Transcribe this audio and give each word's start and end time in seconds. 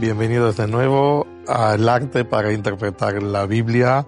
Bienvenidos 0.00 0.56
de 0.56 0.66
nuevo 0.66 1.26
al 1.46 1.86
arte 1.86 2.24
para 2.24 2.54
interpretar 2.54 3.22
la 3.22 3.44
Biblia, 3.44 4.06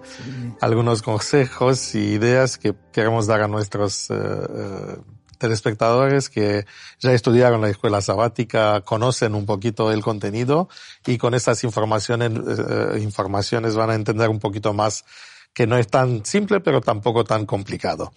algunos 0.59 1.03
consejos 1.03 1.93
y 1.93 2.13
ideas 2.13 2.57
que 2.57 2.73
queremos 2.91 3.27
dar 3.27 3.43
a 3.43 3.47
nuestros 3.47 4.09
eh, 4.09 4.15
eh, 4.15 4.97
telespectadores 5.37 6.31
que 6.31 6.65
ya 6.99 7.13
estudiaron 7.13 7.61
la 7.61 7.69
escuela 7.69 8.01
sabática, 8.01 8.81
conocen 8.81 9.35
un 9.35 9.45
poquito 9.45 9.91
el 9.91 10.01
contenido 10.01 10.67
y 11.05 11.19
con 11.19 11.35
estas 11.35 11.63
informaciones, 11.63 12.31
eh, 12.31 12.99
informaciones 12.99 13.75
van 13.75 13.91
a 13.91 13.95
entender 13.95 14.29
un 14.29 14.39
poquito 14.39 14.73
más 14.73 15.05
que 15.53 15.67
no 15.67 15.77
es 15.77 15.87
tan 15.89 16.25
simple 16.25 16.59
pero 16.59 16.81
tampoco 16.81 17.23
tan 17.23 17.45
complicado. 17.45 18.11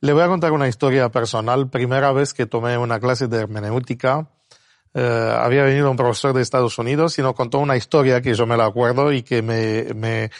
Le 0.00 0.12
voy 0.12 0.24
a 0.24 0.28
contar 0.28 0.52
una 0.52 0.68
historia 0.68 1.08
personal. 1.08 1.70
Primera 1.70 2.12
vez 2.12 2.34
que 2.34 2.44
tomé 2.44 2.76
una 2.76 3.00
clase 3.00 3.28
de 3.28 3.38
hermenéutica, 3.38 4.28
eh, 4.94 5.36
había 5.38 5.64
venido 5.64 5.90
un 5.90 5.96
profesor 5.96 6.34
de 6.34 6.42
Estados 6.42 6.78
Unidos 6.78 7.18
y 7.18 7.22
nos 7.22 7.34
contó 7.34 7.58
una 7.58 7.76
historia 7.76 8.20
que 8.20 8.34
yo 8.34 8.46
me 8.46 8.56
la 8.56 8.66
acuerdo 8.66 9.12
y 9.12 9.22
que 9.22 9.42
me, 9.42 9.84
me, 9.94 10.30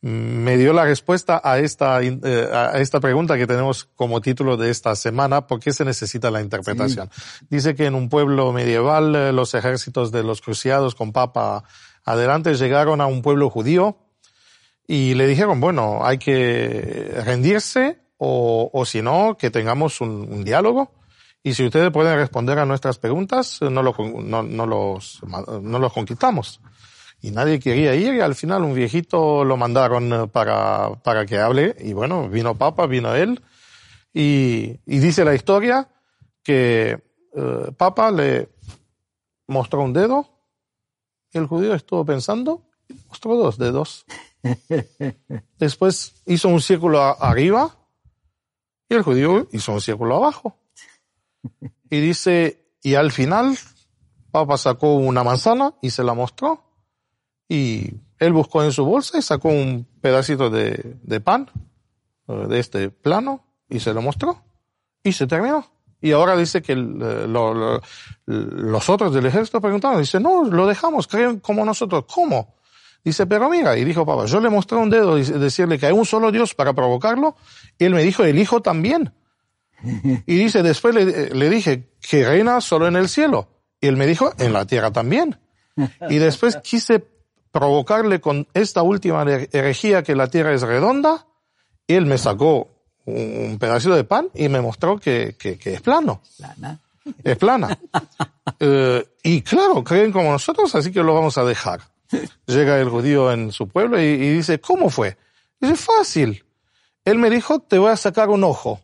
me 0.00 0.56
dio 0.56 0.72
la 0.72 0.84
respuesta 0.84 1.40
a 1.42 1.58
esta, 1.58 2.00
eh, 2.02 2.48
a 2.52 2.78
esta 2.78 3.00
pregunta 3.00 3.36
que 3.36 3.46
tenemos 3.46 3.84
como 3.96 4.20
título 4.20 4.56
de 4.56 4.70
esta 4.70 4.94
semana, 4.96 5.46
¿por 5.46 5.60
qué 5.60 5.72
se 5.72 5.84
necesita 5.84 6.30
la 6.30 6.40
interpretación? 6.40 7.10
Dice 7.50 7.74
que 7.74 7.86
en 7.86 7.94
un 7.94 8.08
pueblo 8.08 8.52
medieval 8.52 9.14
eh, 9.14 9.32
los 9.32 9.54
ejércitos 9.54 10.10
de 10.10 10.22
los 10.22 10.40
cruciados 10.40 10.94
con 10.94 11.12
papa 11.12 11.64
adelante 12.04 12.54
llegaron 12.54 13.00
a 13.00 13.06
un 13.06 13.22
pueblo 13.22 13.50
judío 13.50 13.98
y 14.86 15.14
le 15.14 15.26
dijeron, 15.26 15.60
bueno, 15.60 16.00
hay 16.02 16.16
que 16.18 17.12
rendirse 17.24 17.98
o, 18.16 18.70
o 18.72 18.84
si 18.86 19.02
no, 19.02 19.36
que 19.36 19.50
tengamos 19.50 20.00
un, 20.00 20.10
un 20.10 20.44
diálogo. 20.44 20.97
Y 21.42 21.54
si 21.54 21.64
ustedes 21.64 21.90
pueden 21.90 22.16
responder 22.16 22.58
a 22.58 22.66
nuestras 22.66 22.98
preguntas, 22.98 23.60
no, 23.62 23.82
lo, 23.82 23.94
no, 24.22 24.42
no, 24.42 24.66
los, 24.66 25.20
no 25.62 25.78
los 25.78 25.92
conquistamos. 25.92 26.60
Y 27.20 27.30
nadie 27.30 27.58
quería 27.58 27.94
ir 27.94 28.14
y 28.14 28.20
al 28.20 28.34
final 28.34 28.62
un 28.62 28.74
viejito 28.74 29.44
lo 29.44 29.56
mandaron 29.56 30.12
eh, 30.12 30.26
para, 30.28 30.94
para 31.02 31.26
que 31.26 31.38
hable 31.38 31.74
y 31.80 31.92
bueno, 31.92 32.28
vino 32.28 32.54
Papa, 32.54 32.86
vino 32.86 33.12
él 33.14 33.42
y, 34.14 34.78
y 34.86 34.98
dice 35.00 35.24
la 35.24 35.34
historia 35.34 35.88
que 36.44 37.02
eh, 37.34 37.72
Papa 37.76 38.10
le 38.12 38.48
mostró 39.48 39.82
un 39.82 39.92
dedo 39.92 40.28
y 41.32 41.38
el 41.38 41.46
judío 41.46 41.74
estuvo 41.74 42.04
pensando 42.04 42.62
y 42.88 42.94
mostró 43.08 43.36
dos 43.36 43.58
dedos. 43.58 44.06
Después 45.58 46.22
hizo 46.26 46.48
un 46.48 46.60
círculo 46.60 47.00
arriba 47.02 47.76
y 48.88 48.94
el 48.94 49.02
judío 49.02 49.48
hizo 49.52 49.72
un 49.72 49.80
círculo 49.80 50.16
abajo. 50.16 50.56
Y 51.90 52.00
dice, 52.00 52.72
y 52.82 52.94
al 52.94 53.12
final, 53.12 53.56
papá 54.30 54.56
sacó 54.56 54.94
una 54.94 55.24
manzana 55.24 55.74
y 55.80 55.90
se 55.90 56.04
la 56.04 56.14
mostró. 56.14 56.64
Y 57.48 57.94
él 58.18 58.32
buscó 58.32 58.62
en 58.62 58.72
su 58.72 58.84
bolsa 58.84 59.18
y 59.18 59.22
sacó 59.22 59.48
un 59.48 59.86
pedacito 60.00 60.50
de, 60.50 60.96
de 61.02 61.20
pan, 61.20 61.50
eh, 62.28 62.46
de 62.48 62.58
este 62.58 62.90
plano, 62.90 63.44
y 63.68 63.80
se 63.80 63.94
lo 63.94 64.02
mostró. 64.02 64.42
Y 65.02 65.12
se 65.12 65.26
terminó. 65.26 65.66
Y 66.00 66.12
ahora 66.12 66.36
dice 66.36 66.62
que 66.62 66.76
lo, 66.76 67.80
los 68.26 68.88
otros 68.88 69.12
del 69.12 69.26
ejército 69.26 69.60
preguntaron, 69.60 70.00
dice, 70.00 70.20
no, 70.20 70.44
lo 70.44 70.66
dejamos, 70.66 71.08
creen 71.08 71.40
como 71.40 71.64
nosotros. 71.64 72.04
¿Cómo? 72.12 72.54
Dice, 73.02 73.26
pero 73.26 73.48
mira, 73.48 73.76
y 73.76 73.84
dijo 73.84 74.06
papá, 74.06 74.26
yo 74.26 74.40
le 74.40 74.48
mostré 74.48 74.78
un 74.78 74.90
dedo 74.90 75.18
y 75.18 75.22
decirle 75.24 75.78
que 75.78 75.86
hay 75.86 75.92
un 75.92 76.04
solo 76.04 76.30
Dios 76.30 76.54
para 76.54 76.72
provocarlo, 76.72 77.36
y 77.78 77.84
él 77.84 77.94
me 77.94 78.02
dijo, 78.02 78.22
el 78.24 78.38
hijo 78.38 78.60
también. 78.62 79.12
Y 79.82 80.36
dice, 80.36 80.62
después 80.62 80.94
le, 80.94 81.30
le, 81.30 81.50
dije, 81.50 81.88
que 82.00 82.26
reina 82.26 82.60
solo 82.60 82.88
en 82.88 82.96
el 82.96 83.08
cielo. 83.08 83.48
Y 83.80 83.86
él 83.86 83.96
me 83.96 84.06
dijo, 84.06 84.32
en 84.38 84.52
la 84.52 84.66
tierra 84.66 84.90
también. 84.90 85.38
Y 86.08 86.18
después 86.18 86.56
quise 86.56 87.04
provocarle 87.52 88.20
con 88.20 88.48
esta 88.54 88.82
última 88.82 89.24
herejía 89.52 90.02
que 90.02 90.16
la 90.16 90.28
tierra 90.28 90.52
es 90.52 90.62
redonda. 90.62 91.26
Y 91.86 91.94
él 91.94 92.06
me 92.06 92.18
sacó 92.18 92.68
un 93.04 93.56
pedacito 93.58 93.94
de 93.94 94.04
pan 94.04 94.28
y 94.34 94.48
me 94.48 94.60
mostró 94.60 94.98
que, 94.98 95.36
que, 95.38 95.58
que 95.58 95.74
es 95.74 95.80
plano. 95.80 96.20
Plana. 96.36 96.80
Es 97.24 97.36
plana. 97.38 97.78
eh, 98.60 99.06
y 99.22 99.40
claro, 99.42 99.82
creen 99.82 100.12
como 100.12 100.30
nosotros, 100.30 100.74
así 100.74 100.92
que 100.92 101.02
lo 101.02 101.14
vamos 101.14 101.38
a 101.38 101.44
dejar. 101.44 101.80
Llega 102.46 102.78
el 102.78 102.88
judío 102.88 103.32
en 103.32 103.52
su 103.52 103.68
pueblo 103.68 104.00
y, 104.00 104.04
y 104.04 104.32
dice, 104.34 104.60
¿cómo 104.60 104.90
fue? 104.90 105.16
Dice, 105.60 105.76
fácil. 105.76 106.44
Él 107.04 107.18
me 107.18 107.30
dijo, 107.30 107.60
te 107.60 107.78
voy 107.78 107.90
a 107.90 107.96
sacar 107.96 108.28
un 108.28 108.44
ojo. 108.44 108.80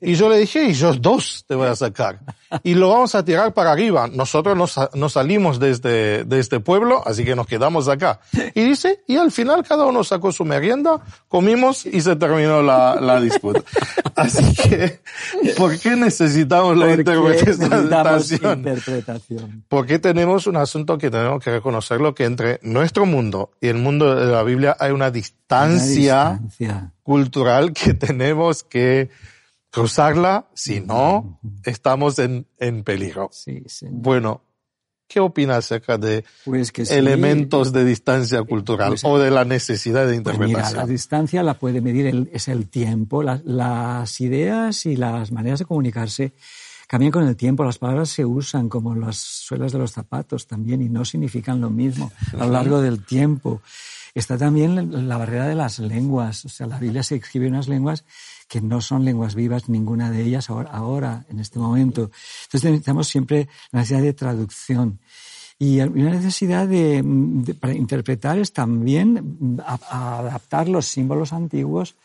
Y 0.00 0.14
yo 0.14 0.28
le 0.28 0.38
dije, 0.38 0.64
y 0.64 0.72
yo 0.72 0.94
dos 0.94 1.44
te 1.46 1.54
voy 1.54 1.68
a 1.68 1.76
sacar. 1.76 2.20
Y 2.62 2.74
lo 2.74 2.88
vamos 2.90 3.14
a 3.14 3.24
tirar 3.24 3.52
para 3.54 3.72
arriba. 3.72 4.08
Nosotros 4.08 4.56
nos, 4.56 4.78
nos 4.94 5.12
salimos 5.12 5.58
de 5.60 5.70
este, 5.70 6.24
de 6.24 6.38
este 6.40 6.60
pueblo, 6.60 7.02
así 7.06 7.24
que 7.24 7.36
nos 7.36 7.46
quedamos 7.46 7.88
acá. 7.88 8.20
Y 8.54 8.64
dice, 8.64 9.02
y 9.06 9.16
al 9.16 9.30
final 9.30 9.62
cada 9.62 9.84
uno 9.84 10.02
sacó 10.04 10.32
su 10.32 10.44
merienda, 10.44 11.00
comimos 11.28 11.86
y 11.86 12.00
se 12.00 12.16
terminó 12.16 12.62
la, 12.62 13.00
la 13.00 13.20
disputa. 13.20 13.62
Así 14.16 14.54
que, 14.54 15.00
¿por 15.58 15.78
qué 15.78 15.94
necesitamos 15.94 16.74
la 16.78 16.94
interpretación? 16.94 18.60
interpretación? 18.60 19.64
Porque 19.68 19.98
tenemos 19.98 20.46
un 20.46 20.56
asunto 20.56 20.96
que 20.98 21.10
tenemos 21.10 21.42
que 21.44 21.50
reconocerlo, 21.50 22.14
que 22.14 22.24
entre 22.24 22.58
nuestro 22.62 23.04
mundo 23.04 23.50
y 23.60 23.68
el 23.68 23.76
mundo 23.76 24.14
de 24.14 24.32
la 24.32 24.42
Biblia 24.42 24.74
hay 24.80 24.92
una 24.92 25.10
distancia, 25.10 26.14
Una 26.30 26.38
distancia. 26.38 26.92
cultural 27.02 27.72
que 27.72 27.92
tenemos 27.94 28.62
que 28.62 29.10
cruzarla, 29.80 30.46
si 30.54 30.80
no, 30.80 31.38
estamos 31.64 32.18
en, 32.18 32.46
en 32.58 32.82
peligro. 32.82 33.28
Sí. 33.30 33.62
Bueno, 33.90 34.42
¿qué 35.06 35.20
opina 35.20 35.58
acerca 35.58 35.98
de 35.98 36.24
Pues 36.46 36.72
que 36.72 36.86
sí. 36.86 36.94
elementos 36.94 37.72
de 37.72 37.84
distancia 37.84 38.42
cultural 38.42 38.88
Pues- 38.90 39.04
o 39.04 39.18
de 39.18 39.30
la 39.30 39.44
necesidad 39.44 40.06
de 40.06 40.20
Pues 40.22 40.34
mira, 40.38 40.46
interpretación? 40.48 40.78
la 40.78 40.86
distancia 40.86 41.42
la 41.42 41.54
puede 41.54 41.80
medir 41.82 42.06
el- 42.06 42.30
es 42.32 42.48
el 42.48 42.68
tiempo, 42.68 43.22
la- 43.22 43.42
las 43.44 44.20
ideas 44.20 44.86
y 44.86 44.96
las 44.96 45.30
maneras 45.30 45.58
de 45.58 45.66
comunicarse 45.66 46.32
cambian 46.88 47.12
con 47.12 47.26
el 47.28 47.36
tiempo. 47.36 47.62
Las 47.64 47.78
palabras 47.78 48.08
se 48.08 48.24
usan 48.24 48.68
como 48.70 48.94
las 48.94 49.16
suelas 49.18 49.72
de 49.72 49.78
los 49.78 49.92
zapatos 49.92 50.46
también 50.46 50.80
y 50.82 50.88
no 50.88 51.04
significan 51.04 51.60
lo 51.60 51.68
mismo 51.68 52.10
a 52.32 52.46
lo 52.46 52.50
largo 52.52 52.80
del 52.80 53.04
tiempo. 53.04 53.60
Está 54.16 54.38
también 54.38 55.08
la 55.08 55.18
barrera 55.18 55.46
de 55.46 55.54
las 55.54 55.78
lenguas. 55.78 56.44
O 56.46 56.48
sea, 56.48 56.66
la 56.66 56.78
Biblia 56.78 57.02
se 57.02 57.16
escribe 57.16 57.46
en 57.48 57.52
unas 57.52 57.68
lenguas 57.68 58.04
que 58.48 58.62
no 58.62 58.80
son 58.80 59.04
lenguas 59.04 59.34
vivas, 59.34 59.68
ninguna 59.68 60.10
de 60.10 60.22
ellas 60.22 60.48
ahora, 60.48 60.70
ahora 60.70 61.26
en 61.28 61.38
este 61.38 61.58
momento. 61.58 62.10
Entonces 62.46 62.64
necesitamos 62.70 63.08
siempre 63.08 63.48
la 63.72 63.80
necesidad 63.80 64.00
de 64.02 64.12
traducción. 64.14 65.00
Y 65.58 65.80
una 65.80 66.10
necesidad 66.10 66.66
de, 66.66 67.02
de- 67.04 67.54
para 67.54 67.74
interpretar 67.74 68.38
es 68.38 68.52
también 68.54 69.58
adaptar 69.90 70.68
los 70.68 70.86
símbolos 70.86 71.32
antiguos 71.34 71.96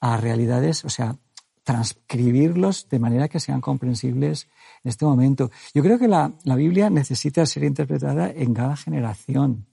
a 0.00 0.16
realidades, 0.18 0.84
o 0.84 0.88
sea, 0.88 1.16
transcribirlos 1.64 2.88
de 2.88 2.98
manera 3.00 3.26
que 3.28 3.40
sean 3.40 3.60
comprensibles 3.60 4.46
en 4.84 4.90
este 4.90 5.04
momento. 5.04 5.50
Yo 5.74 5.82
creo 5.82 5.98
que 5.98 6.06
la, 6.06 6.32
la 6.44 6.54
Biblia 6.54 6.90
necesita 6.90 7.44
ser 7.44 7.64
interpretada 7.64 8.30
en 8.30 8.54
cada 8.54 8.76
generación. 8.76 9.66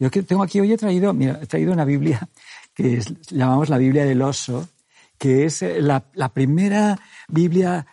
Yo 0.00 0.10
tengo 0.10 0.42
aquí, 0.42 0.58
hoy 0.58 0.72
he 0.72 0.78
traído, 0.78 1.12
mira, 1.12 1.38
he 1.42 1.46
traído 1.46 1.72
una 1.72 1.84
Biblia 1.84 2.28
que 2.74 2.96
es- 2.96 3.12
llamamos 3.30 3.68
la 3.68 3.78
Biblia 3.78 4.04
del 4.04 4.22
oso, 4.22 4.68
que 5.18 5.44
es 5.44 5.60
eh, 5.62 5.80
la, 5.82 6.02
la 6.14 6.30
primera 6.32 6.98
Biblia 7.28 7.86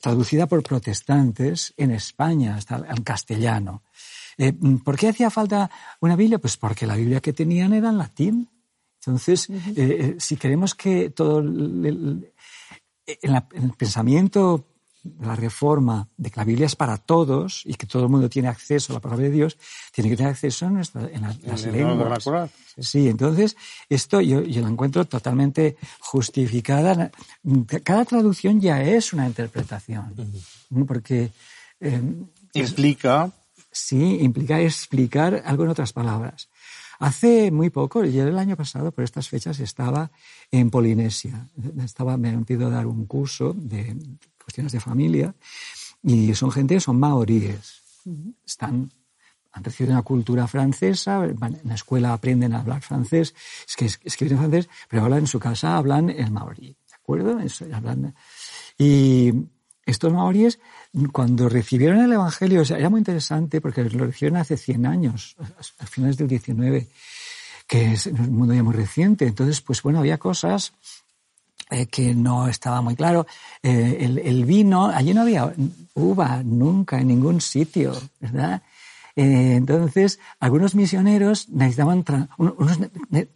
traducida 0.00 0.46
por 0.46 0.62
protestantes 0.62 1.74
en 1.76 1.90
España, 1.90 2.54
hasta 2.56 2.76
en 2.88 3.02
castellano. 3.02 3.82
Eh, 4.38 4.52
¿Por 4.84 4.96
qué 4.96 5.08
hacía 5.08 5.30
falta 5.30 5.70
una 6.00 6.14
Biblia? 6.16 6.38
Pues 6.38 6.56
porque 6.56 6.86
la 6.86 6.96
Biblia 6.96 7.20
que 7.20 7.32
tenían 7.32 7.72
era 7.72 7.88
en 7.90 7.98
latín. 7.98 8.48
Entonces, 9.00 9.48
eh, 9.50 10.16
si 10.18 10.36
queremos 10.36 10.74
que 10.76 11.10
todo 11.10 11.40
el, 11.40 12.32
el 13.06 13.72
pensamiento 13.76 14.68
la 15.20 15.34
reforma 15.34 16.08
de 16.16 16.30
que 16.30 16.40
la 16.40 16.44
Biblia 16.44 16.66
es 16.66 16.76
para 16.76 16.96
todos 16.96 17.62
y 17.64 17.74
que 17.74 17.86
todo 17.86 18.04
el 18.04 18.08
mundo 18.08 18.28
tiene 18.28 18.48
acceso 18.48 18.92
a 18.92 18.94
la 18.94 19.00
palabra 19.00 19.24
de 19.24 19.30
Dios, 19.30 19.58
tiene 19.92 20.10
que 20.10 20.16
tener 20.16 20.32
acceso 20.32 20.66
en, 20.66 20.76
las 20.76 21.66
lenguas. 21.66 22.24
Sí, 22.78 23.08
entonces 23.08 23.56
esto 23.88 24.20
yo, 24.20 24.42
yo, 24.42 24.62
lo 24.62 24.68
encuentro 24.68 25.04
totalmente 25.04 25.76
justificada. 26.00 27.10
Cada 27.82 28.04
traducción 28.04 28.60
ya 28.60 28.82
es 28.82 29.12
una 29.12 29.26
interpretación, 29.26 30.14
porque... 30.86 31.32
Em, 31.80 32.26
implica... 32.54 33.30
sí, 33.70 34.18
implica 34.20 34.60
explicar 34.60 35.42
algo 35.44 35.64
en 35.64 35.70
otras 35.70 35.92
palabras. 35.92 36.48
Hace 37.02 37.50
muy 37.50 37.68
poco, 37.68 38.04
yo 38.04 38.28
el 38.28 38.38
año 38.38 38.56
pasado, 38.56 38.92
por 38.92 39.02
estas 39.02 39.28
fechas, 39.28 39.58
estaba 39.58 40.12
en 40.52 40.70
Polinesia. 40.70 41.48
Estaba, 41.82 42.16
me 42.16 42.28
han 42.28 42.44
pedido 42.44 42.70
dar 42.70 42.86
un 42.86 43.06
curso 43.06 43.52
de 43.56 43.96
cuestiones 44.42 44.72
de 44.72 44.80
familia, 44.80 45.34
y 46.02 46.34
son 46.34 46.50
gente, 46.50 46.80
son 46.80 46.98
maoríes. 46.98 47.82
Están, 48.44 48.90
han 49.52 49.64
recibido 49.64 49.94
una 49.94 50.02
cultura 50.02 50.46
francesa, 50.46 51.24
en 51.24 51.60
la 51.64 51.74
escuela 51.74 52.12
aprenden 52.12 52.54
a 52.54 52.60
hablar 52.60 52.82
francés, 52.82 53.34
es 53.66 53.76
que 53.76 53.86
escriben 54.08 54.38
francés, 54.38 54.68
pero 54.88 55.02
ahora 55.02 55.18
en 55.18 55.26
su 55.26 55.38
casa 55.38 55.76
hablan 55.76 56.10
el 56.10 56.30
maorí, 56.30 56.76
¿de 56.88 56.94
acuerdo? 56.94 57.38
y 58.78 59.32
estos 59.84 60.12
maoríes, 60.12 60.60
cuando 61.10 61.48
recibieron 61.48 62.00
el 62.00 62.12
Evangelio, 62.12 62.62
era 62.62 62.88
muy 62.88 62.98
interesante 62.98 63.60
porque 63.60 63.82
lo 63.84 64.06
recibieron 64.06 64.38
hace 64.38 64.56
100 64.56 64.86
años, 64.86 65.36
a 65.78 65.86
finales 65.86 66.16
del 66.16 66.28
19, 66.28 66.88
que 67.66 67.92
es 67.92 68.06
un 68.06 68.32
mundo 68.32 68.54
ya 68.54 68.62
muy 68.62 68.74
reciente. 68.74 69.26
Entonces, 69.26 69.60
pues 69.60 69.82
bueno, 69.82 69.98
había 69.98 70.18
cosas 70.18 70.72
eh, 71.72 71.86
que 71.86 72.14
no 72.14 72.48
estaba 72.48 72.82
muy 72.82 72.94
claro. 72.94 73.26
Eh, 73.62 74.20
el, 74.24 74.44
vino, 74.44 74.86
allí 74.86 75.14
no 75.14 75.22
había 75.22 75.52
uva 75.94 76.42
nunca 76.44 77.00
en 77.00 77.08
ningún 77.08 77.40
sitio, 77.40 77.92
¿verdad? 78.20 78.62
Eh, 79.16 79.54
entonces, 79.56 80.18
algunos 80.38 80.74
misioneros 80.74 81.48
necesitaban, 81.48 82.04
unos 82.36 82.78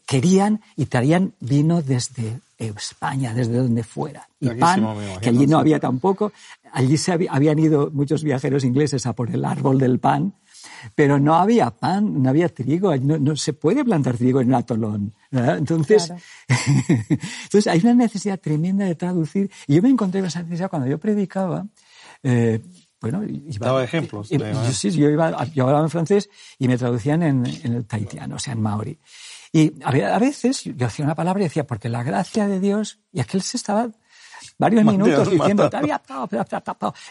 querían 0.06 0.60
y 0.76 0.86
traían 0.86 1.32
vino 1.40 1.80
desde 1.80 2.40
España, 2.58 3.34
desde 3.34 3.56
donde 3.58 3.82
fuera. 3.82 4.28
Y 4.40 4.50
pan, 4.50 4.86
que 5.20 5.30
allí 5.30 5.46
no 5.46 5.58
había 5.58 5.80
tampoco. 5.80 6.32
Allí 6.72 6.96
se 6.96 7.12
habían 7.12 7.58
ido 7.58 7.90
muchos 7.90 8.22
viajeros 8.22 8.64
ingleses 8.64 9.06
a 9.06 9.14
por 9.14 9.30
el 9.30 9.44
árbol 9.44 9.78
del 9.78 9.98
pan 9.98 10.34
pero 10.94 11.18
no 11.18 11.34
había 11.34 11.70
pan, 11.70 12.22
no 12.22 12.30
había 12.30 12.48
trigo, 12.48 12.96
no, 12.96 13.36
se 13.36 13.52
puede 13.52 13.84
plantar 13.84 14.16
trigo 14.16 14.40
en 14.40 14.48
un 14.48 14.54
atolón. 14.54 15.12
Entonces, 15.36 16.12
entonces 16.48 17.66
hay 17.66 17.80
una 17.80 17.94
necesidad 17.94 18.38
tremenda 18.38 18.84
de 18.84 18.94
traducir. 18.94 19.50
Y 19.66 19.76
yo 19.76 19.82
me 19.82 19.88
encontré 19.90 20.20
con 20.20 20.28
esa 20.28 20.42
necesidad 20.42 20.70
cuando 20.70 20.88
yo 20.88 20.98
predicaba. 20.98 21.66
Eh, 22.22 22.60
bueno, 23.00 23.22
iba, 23.24 23.66
Daba 23.66 23.84
ejemplos. 23.84 24.30
yo, 24.30 24.38
sí, 24.72 24.90
yo, 24.90 25.10
iba, 25.10 25.44
yo 25.46 25.64
hablaba 25.64 25.84
en 25.84 25.90
francés 25.90 26.30
y 26.58 26.66
me 26.66 26.78
traducían 26.78 27.22
en, 27.22 27.46
en 27.46 27.74
el 27.74 27.84
tahitiano, 27.84 28.36
o 28.36 28.38
sea, 28.38 28.54
en 28.54 28.62
maori. 28.62 28.98
Y 29.52 29.72
a 29.84 30.18
veces 30.18 30.64
yo 30.64 30.86
hacía 30.86 31.04
una 31.04 31.14
palabra 31.14 31.42
y 31.42 31.44
decía, 31.44 31.66
porque 31.66 31.88
la 31.88 32.02
gracia 32.02 32.48
de 32.48 32.60
Dios, 32.60 32.98
y 33.12 33.20
aquel 33.20 33.42
se 33.42 33.56
estaba 33.56 33.88
varios 34.58 34.84
minutos 34.84 35.30
diciendo, 35.30 35.70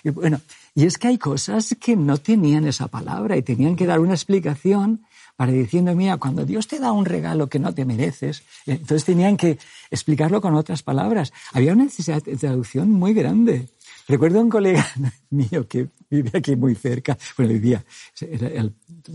y 0.04 0.10
bueno, 0.10 0.42
y 0.74 0.86
es 0.86 0.98
que 0.98 1.08
hay 1.08 1.18
cosas 1.18 1.76
que 1.80 1.96
no 1.96 2.18
tenían 2.18 2.68
esa 2.68 2.88
palabra 2.88 3.38
y 3.38 3.42
tenían 3.42 3.76
que 3.76 3.86
dar 3.86 4.00
una 4.00 4.14
explicación 4.14 5.06
para 5.36 5.52
diciendo, 5.52 5.94
mira, 5.96 6.18
cuando 6.18 6.46
Dios 6.46 6.68
te 6.68 6.80
da 6.80 6.92
un 6.92 7.06
regalo 7.06 7.48
que 7.48 7.60
no 7.60 7.74
te 7.74 7.86
mereces, 7.86 8.44
entonces 8.66 9.04
tenían 9.04 9.38
que 9.38 9.58
explicarlo 9.92 10.42
con 10.42 10.56
otras 10.56 10.82
palabras. 10.82 11.34
Había 11.52 11.74
una 11.74 11.84
necesidad 11.86 12.24
de 12.24 12.38
traducción 12.38 12.90
muy 12.92 13.14
grande. 13.14 13.68
Recuerdo 14.08 14.40
un 14.40 14.50
colega 14.50 14.88
mío 15.30 15.68
que 15.68 15.90
vive 16.10 16.32
aquí 16.34 16.56
muy 16.56 16.76
cerca, 16.76 17.18
bueno, 17.38 17.54
vivía, 17.54 17.84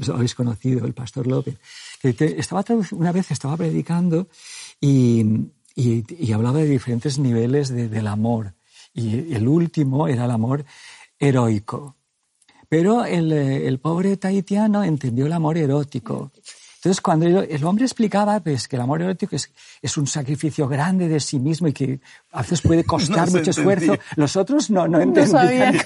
lo 0.07 0.15
habéis 0.15 0.35
conocido, 0.35 0.85
el 0.85 0.95
pastor 0.95 1.27
López, 1.27 1.57
que 2.01 2.15
estaba 2.39 2.65
una 2.93 3.13
vez 3.13 3.31
estaba 3.31 3.57
predicando 3.57 4.29
y, 4.81 5.25
y, 5.75 6.33
hablaba 6.33 6.59
de 6.59 6.67
diferentes 6.67 7.19
niveles 7.19 7.69
del 7.69 8.07
amor. 8.07 8.55
Y 8.93 9.35
el 9.35 9.47
último 9.47 10.09
era 10.09 10.25
el 10.25 10.31
amor 10.33 10.65
heroico. 11.19 11.97
Pero 12.71 13.05
el, 13.05 13.33
el 13.33 13.81
pobre 13.81 14.17
tahitiano 14.17 14.85
entendió 14.85 15.27
el 15.27 15.33
amor 15.33 15.59
erótico. 15.59 16.31
Entonces, 16.81 17.03
cuando 17.03 17.27
el 17.27 17.65
hombre 17.65 17.85
explicaba 17.85 18.41
pues, 18.41 18.67
que 18.67 18.77
el 18.77 18.83
amor 18.83 19.03
erótico 19.03 19.37
es, 19.37 19.53
es, 19.83 19.99
un 19.99 20.07
sacrificio 20.07 20.67
grande 20.67 21.09
de 21.09 21.21
sí 21.21 21.39
mismo 21.39 21.69
y 21.69 21.75
que 21.75 22.01
a 22.33 22.41
veces 22.41 22.63
puede 22.63 22.85
costar 22.87 23.31
mucho 23.31 23.51
esfuerzo, 23.51 23.99
los 24.17 24.35
otros 24.35 24.71
no, 24.71 24.89
no 24.89 24.99
entendían. 24.99 25.77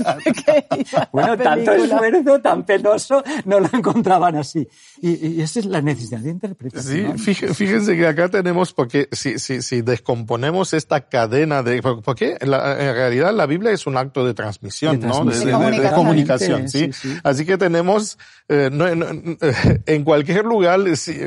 bueno, 1.12 1.36
tanto 1.36 1.72
esfuerzo, 1.72 2.40
tan 2.40 2.64
penoso, 2.64 3.24
no 3.44 3.58
lo 3.58 3.68
encontraban 3.72 4.36
así. 4.36 4.68
Y, 5.02 5.30
y, 5.30 5.42
esa 5.42 5.58
es 5.58 5.66
la 5.66 5.82
necesidad 5.82 6.20
de 6.20 6.30
interpretación. 6.30 7.18
Sí, 7.18 7.34
fíjense 7.34 7.96
que 7.96 8.06
acá 8.06 8.28
tenemos, 8.28 8.72
porque 8.72 9.08
si, 9.10 9.40
si, 9.40 9.62
si 9.62 9.82
descomponemos 9.82 10.74
esta 10.74 11.08
cadena 11.08 11.64
de... 11.64 11.82
Porque 11.82 12.36
en, 12.40 12.50
realidad 12.50 13.34
la 13.34 13.46
Biblia 13.46 13.72
es 13.72 13.88
un 13.88 13.96
acto 13.96 14.24
de 14.24 14.32
transmisión, 14.32 15.00
¿no? 15.00 15.24
De, 15.24 15.90
comunicación, 15.90 16.68
¿sí? 16.68 16.88
Así 17.24 17.44
que 17.44 17.58
tenemos, 17.58 18.16
eh, 18.48 18.70
no, 18.72 18.86
en 18.86 20.04
cualquier 20.04 20.44
lugar 20.44 20.83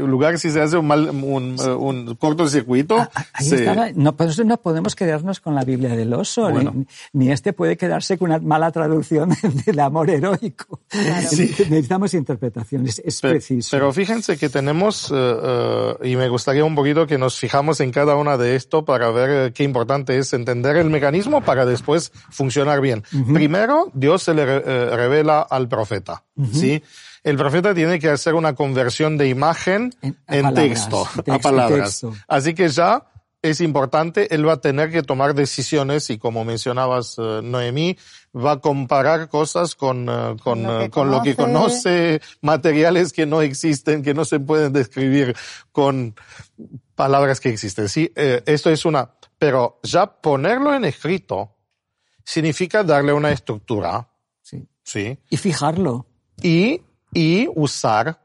lugar 0.08 0.40
si 0.40 0.52
se 0.52 0.62
hace 0.62 0.78
un, 0.78 0.88
mal, 0.88 1.10
un, 1.10 1.60
un 1.60 2.16
cortocircuito. 2.16 2.98
Ah, 2.98 3.12
ah, 3.14 3.90
no, 3.96 4.16
pues 4.16 4.44
no 4.44 4.58
podemos 4.58 4.96
quedarnos 4.96 5.40
con 5.40 5.56
la 5.56 5.64
Biblia 5.64 5.96
del 5.96 6.14
oso, 6.14 6.50
ni, 7.14 7.32
este 7.32 7.54
puede 7.54 7.78
quedarse 7.78 8.18
con 8.18 8.30
una 8.30 8.40
mala 8.40 8.72
traducción 8.72 9.30
del 9.66 9.80
amor 9.80 10.10
heroico. 10.10 10.82
Necesitamos 10.94 12.14
interpretaciones, 12.14 13.02
es 13.04 13.22
pero, 13.22 13.34
preciso. 13.34 13.70
Pero 13.72 13.94
fíjense 13.94 14.38
que 14.38 14.50
tenemos, 14.50 15.12
eh, 15.12 15.16
eh, 15.16 15.96
y 16.04 16.16
me 16.16 16.30
gustaría 16.30 16.64
un 16.64 16.76
poquito 16.76 17.08
que 17.08 17.18
nos 17.18 17.38
fijamos 17.38 17.80
en 17.80 17.92
cada 17.92 18.16
una 18.16 18.38
de 18.38 18.56
esto 18.56 18.86
para 18.86 19.12
ver 19.12 19.30
eh, 19.30 19.54
qué 19.54 19.64
importante 19.64 20.18
es 20.18 20.34
entender 20.34 20.78
el 20.78 20.90
mecanismo 20.90 21.42
para 21.42 21.66
después 21.66 22.12
funcionar 22.30 22.82
bien. 22.82 23.04
Primero, 23.34 23.92
Dios 23.94 24.24
se 24.24 24.34
le 24.34 24.46
revela 24.46 25.42
al 25.42 25.68
profeta, 25.68 26.24
¿sí? 26.52 26.82
El 27.28 27.36
profeta 27.36 27.76
tiene 27.76 28.00
que 28.00 28.10
hacer 28.10 28.36
una 28.36 28.56
conversión 28.56 29.18
de 29.18 29.28
imagen 29.28 29.94
en, 30.30 30.54
texto, 30.54 31.06
a 31.28 31.40
palabras. 31.40 32.06
Así 32.26 32.54
que 32.54 32.70
ya 32.70 33.06
es 33.42 33.60
importante, 33.60 34.34
él 34.34 34.48
va 34.48 34.54
a 34.54 34.62
tener 34.62 34.92
que 34.92 35.04
tomar 35.04 35.36
decisiones 35.36 36.10
y 36.10 36.20
como 36.20 36.46
mencionabas, 36.46 37.18
eh, 37.18 37.42
Noemí, 37.44 37.98
va 38.34 38.54
a 38.54 38.60
comparar 38.62 39.28
cosas 39.28 39.76
con, 39.76 40.08
eh, 40.08 40.38
con, 40.42 40.90
con, 40.90 41.12
lo, 41.12 41.22
que 41.22 41.36
conoce, 41.36 42.22
materiales 42.40 43.12
que 43.12 43.26
no 43.26 43.42
existen, 43.42 44.04
que 44.04 44.14
no 44.14 44.24
se 44.24 44.40
pueden 44.40 44.72
describir 44.72 45.36
con 45.74 46.16
palabras 46.96 47.42
que 47.42 47.50
existen. 47.50 47.90
Sí, 47.90 48.10
eh, 48.16 48.42
esto 48.46 48.70
es 48.70 48.86
una, 48.86 49.12
pero 49.38 49.82
ya 49.84 50.06
ponerlo 50.08 50.74
en 50.74 50.86
escrito 50.86 51.58
significa 52.24 52.84
darle 52.84 53.12
una 53.12 53.32
estructura. 53.32 54.08
Sí. 54.42 54.66
Sí. 54.82 55.20
Y 55.30 55.36
fijarlo. 55.36 56.06
Y 56.42 56.84
y 57.14 57.48
usar 57.56 58.20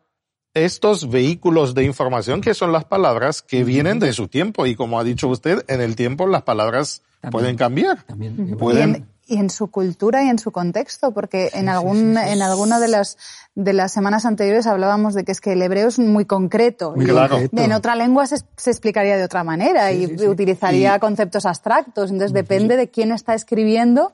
estos 0.55 1.09
vehículos 1.09 1.75
de 1.75 1.85
información 1.85 2.41
que 2.41 2.55
son 2.55 2.73
las 2.73 2.85
palabras 2.85 3.43
que 3.43 3.65
vienen 3.65 3.99
de 3.99 4.13
su 4.13 4.29
tiempo 4.29 4.67
y 4.67 4.75
como 4.75 4.99
ha 4.99 5.05
dicho 5.05 5.29
usted, 5.29 5.65
en 5.69 5.81
el 5.81 5.97
tiempo 5.97 6.27
las 6.27 6.43
palabras 6.43 7.03
pueden 7.31 7.57
cambiar. 7.57 8.03
También. 8.03 8.57
Pueden... 8.59 9.07
Y 9.25 9.37
en, 9.39 9.51
su 9.51 9.69
cultura 9.69 10.25
y 10.25 10.29
en 10.29 10.39
su 10.39 10.51
contexto, 10.51 11.13
porque 11.13 11.51
en 11.55 11.69
algún 11.69 12.19
en 12.19 12.43
alguna 12.43 12.81
de 12.81 12.89
las 12.89 13.17
de 13.55 13.73
las 13.73 13.93
semanas 13.93 14.27
anteriores 14.27 14.67
hablábamos 14.67 15.15
de 15.15 15.25
que 15.25 15.33
es 15.33 15.41
que 15.41 15.53
el 15.53 15.63
hebreo 15.63 15.89
es 15.89 15.99
muy 15.99 16.27
concreto. 16.27 16.95
y 16.97 17.05
claro. 17.05 17.39
En 17.39 17.73
otra 17.73 17.95
lengua 17.95 18.27
se, 18.27 18.37
explicaría 18.71 19.17
de 19.17 19.25
otra 19.25 19.45
manera 19.45 19.93
y 19.93 20.07
utilizaría 20.27 20.99
conceptos 20.99 21.47
abstractos. 21.47 22.11
Entonces 22.11 22.35
depende 22.35 22.77
de 22.77 22.89
quién 22.89 23.13
está 23.13 23.35
escribiendo, 23.35 24.13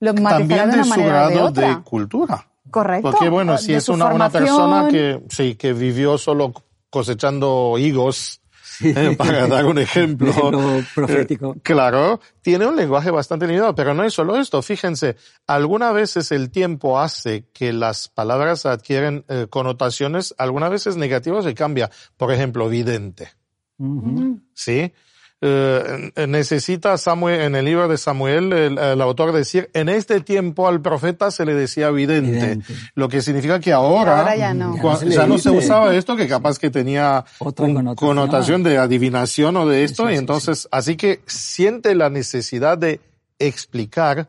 lo 0.00 0.12
matizará 0.14 0.66
de 0.66 0.74
una 0.74 0.84
manera 0.84 1.28
de 1.28 1.40
otra. 1.40 1.68
de 1.68 1.82
cultura. 1.82 2.46
Correcto. 2.70 3.10
Porque 3.10 3.28
bueno, 3.28 3.58
si 3.58 3.74
es 3.74 3.88
una, 3.88 4.06
una, 4.06 4.30
persona 4.30 4.88
que, 4.88 5.22
sí, 5.28 5.54
que 5.54 5.72
vivió 5.72 6.18
solo 6.18 6.52
cosechando 6.90 7.76
higos, 7.78 8.40
eh, 8.80 9.16
para 9.16 9.46
dar 9.46 9.66
un 9.66 9.78
ejemplo. 9.78 10.32
profético. 10.94 11.54
Eh, 11.56 11.60
claro, 11.62 12.20
tiene 12.42 12.66
un 12.66 12.76
lenguaje 12.76 13.10
bastante 13.10 13.46
limitado, 13.46 13.74
pero 13.74 13.94
no 13.94 14.04
es 14.04 14.14
solo 14.14 14.36
esto. 14.36 14.62
Fíjense, 14.62 15.16
algunas 15.46 15.94
veces 15.94 16.30
el 16.32 16.50
tiempo 16.50 16.98
hace 16.98 17.46
que 17.52 17.72
las 17.72 18.08
palabras 18.08 18.66
adquieren 18.66 19.24
eh, 19.28 19.46
connotaciones, 19.50 20.34
algunas 20.38 20.70
veces 20.70 20.96
negativas 20.96 21.46
y 21.46 21.54
cambia. 21.54 21.90
Por 22.16 22.32
ejemplo, 22.32 22.68
vidente. 22.68 23.30
¿Sí? 24.54 24.92
Eh, 25.40 26.26
necesita 26.26 26.98
Samuel, 26.98 27.40
en 27.42 27.54
el 27.54 27.64
libro 27.64 27.86
de 27.86 27.96
Samuel, 27.96 28.52
el, 28.52 29.00
autor 29.00 29.32
decir, 29.32 29.70
en 29.72 29.88
este 29.88 30.20
tiempo 30.20 30.66
al 30.66 30.80
profeta 30.80 31.30
se 31.30 31.44
le 31.44 31.54
decía 31.54 31.90
vidente, 31.90 32.58
lo 32.94 33.08
que 33.08 33.22
significa 33.22 33.60
que 33.60 33.72
ahora, 33.72 34.34
ya, 34.34 34.52
no. 34.52 34.76
ya 35.04 35.26
no 35.28 35.38
se 35.38 35.50
usaba 35.50 35.94
esto, 35.94 36.16
que 36.16 36.26
capaz 36.26 36.58
que 36.58 36.70
tenía 36.70 37.24
Otra 37.38 37.66
connotación. 37.94 38.64
de 38.64 38.78
adivinación 38.78 39.56
o 39.56 39.66
de 39.66 39.84
esto, 39.84 40.10
y 40.10 40.16
entonces, 40.16 40.68
así 40.72 40.96
que 40.96 41.20
siente 41.26 41.94
la 41.94 42.10
necesidad 42.10 42.76
de 42.76 43.00
explicar 43.38 44.28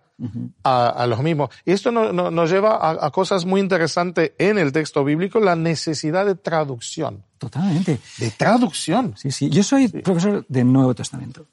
a, 0.64 1.08
los 1.08 1.24
mismos. 1.24 1.50
Y 1.66 1.72
esto 1.72 1.92
nos 1.92 2.52
lleva 2.52 3.04
a, 3.04 3.10
cosas 3.10 3.46
muy 3.46 3.62
interesantes 3.62 4.34
en 4.38 4.58
el 4.58 4.72
texto 4.72 5.04
bíblico, 5.04 5.40
la 5.40 5.56
necesidad 5.56 6.26
de 6.26 6.36
traducción. 6.36 7.24
Totalmente. 7.40 8.00
De 8.18 8.32
traducción. 8.32 9.14
Sí, 9.18 9.32
sí. 9.32 9.50
Yo 9.50 9.64
soy 9.64 9.88
profesor 9.88 10.46
del 10.48 10.72
Nuevo 10.72 10.94
Testamento. 10.94 11.48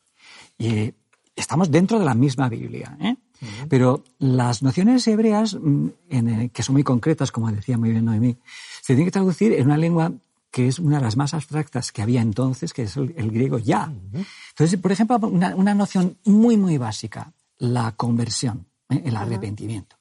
Y 0.59 0.93
estamos 1.35 1.71
dentro 1.71 1.99
de 1.99 2.05
la 2.05 2.15
misma 2.15 2.49
Biblia. 2.49 2.97
¿eh? 3.01 3.17
Pero 3.69 4.03
las 4.19 4.63
nociones 4.63 5.07
hebreas, 5.07 5.55
mm, 5.55 5.89
en, 6.11 6.49
que 6.51 6.63
son 6.63 6.75
muy 6.75 6.83
concretas, 6.83 7.31
como 7.31 7.51
decía 7.53 7.79
muy 7.79 7.91
bien 7.91 8.05
Noemí, 8.05 8.37
se 8.81 8.95
tienen 8.95 9.07
que 9.07 9.13
traducir 9.13 9.53
en 9.53 9.67
una 9.67 9.77
lengua 9.77 10.13
que 10.51 10.69
es 10.69 10.79
una 10.79 10.97
de 10.97 11.05
las 11.05 11.17
más 11.17 11.35
abstractas 11.35 11.93
que 11.93 12.03
había 12.03 12.23
entonces, 12.23 12.73
que 12.73 12.85
es 12.85 12.97
el, 12.97 13.31
griego 13.31 13.59
ya. 13.59 13.93
Entonces, 14.51 14.81
por 14.81 14.91
ejemplo, 14.91 15.19
una, 15.23 15.55
una, 15.55 15.75
noción 15.75 16.17
muy, 16.25 16.57
muy 16.57 16.79
básica 16.79 17.33
la 17.59 17.93
conversión, 17.93 18.67
¿eh? 18.89 19.03
el 19.05 19.17
arrepentimiento. 19.17 19.97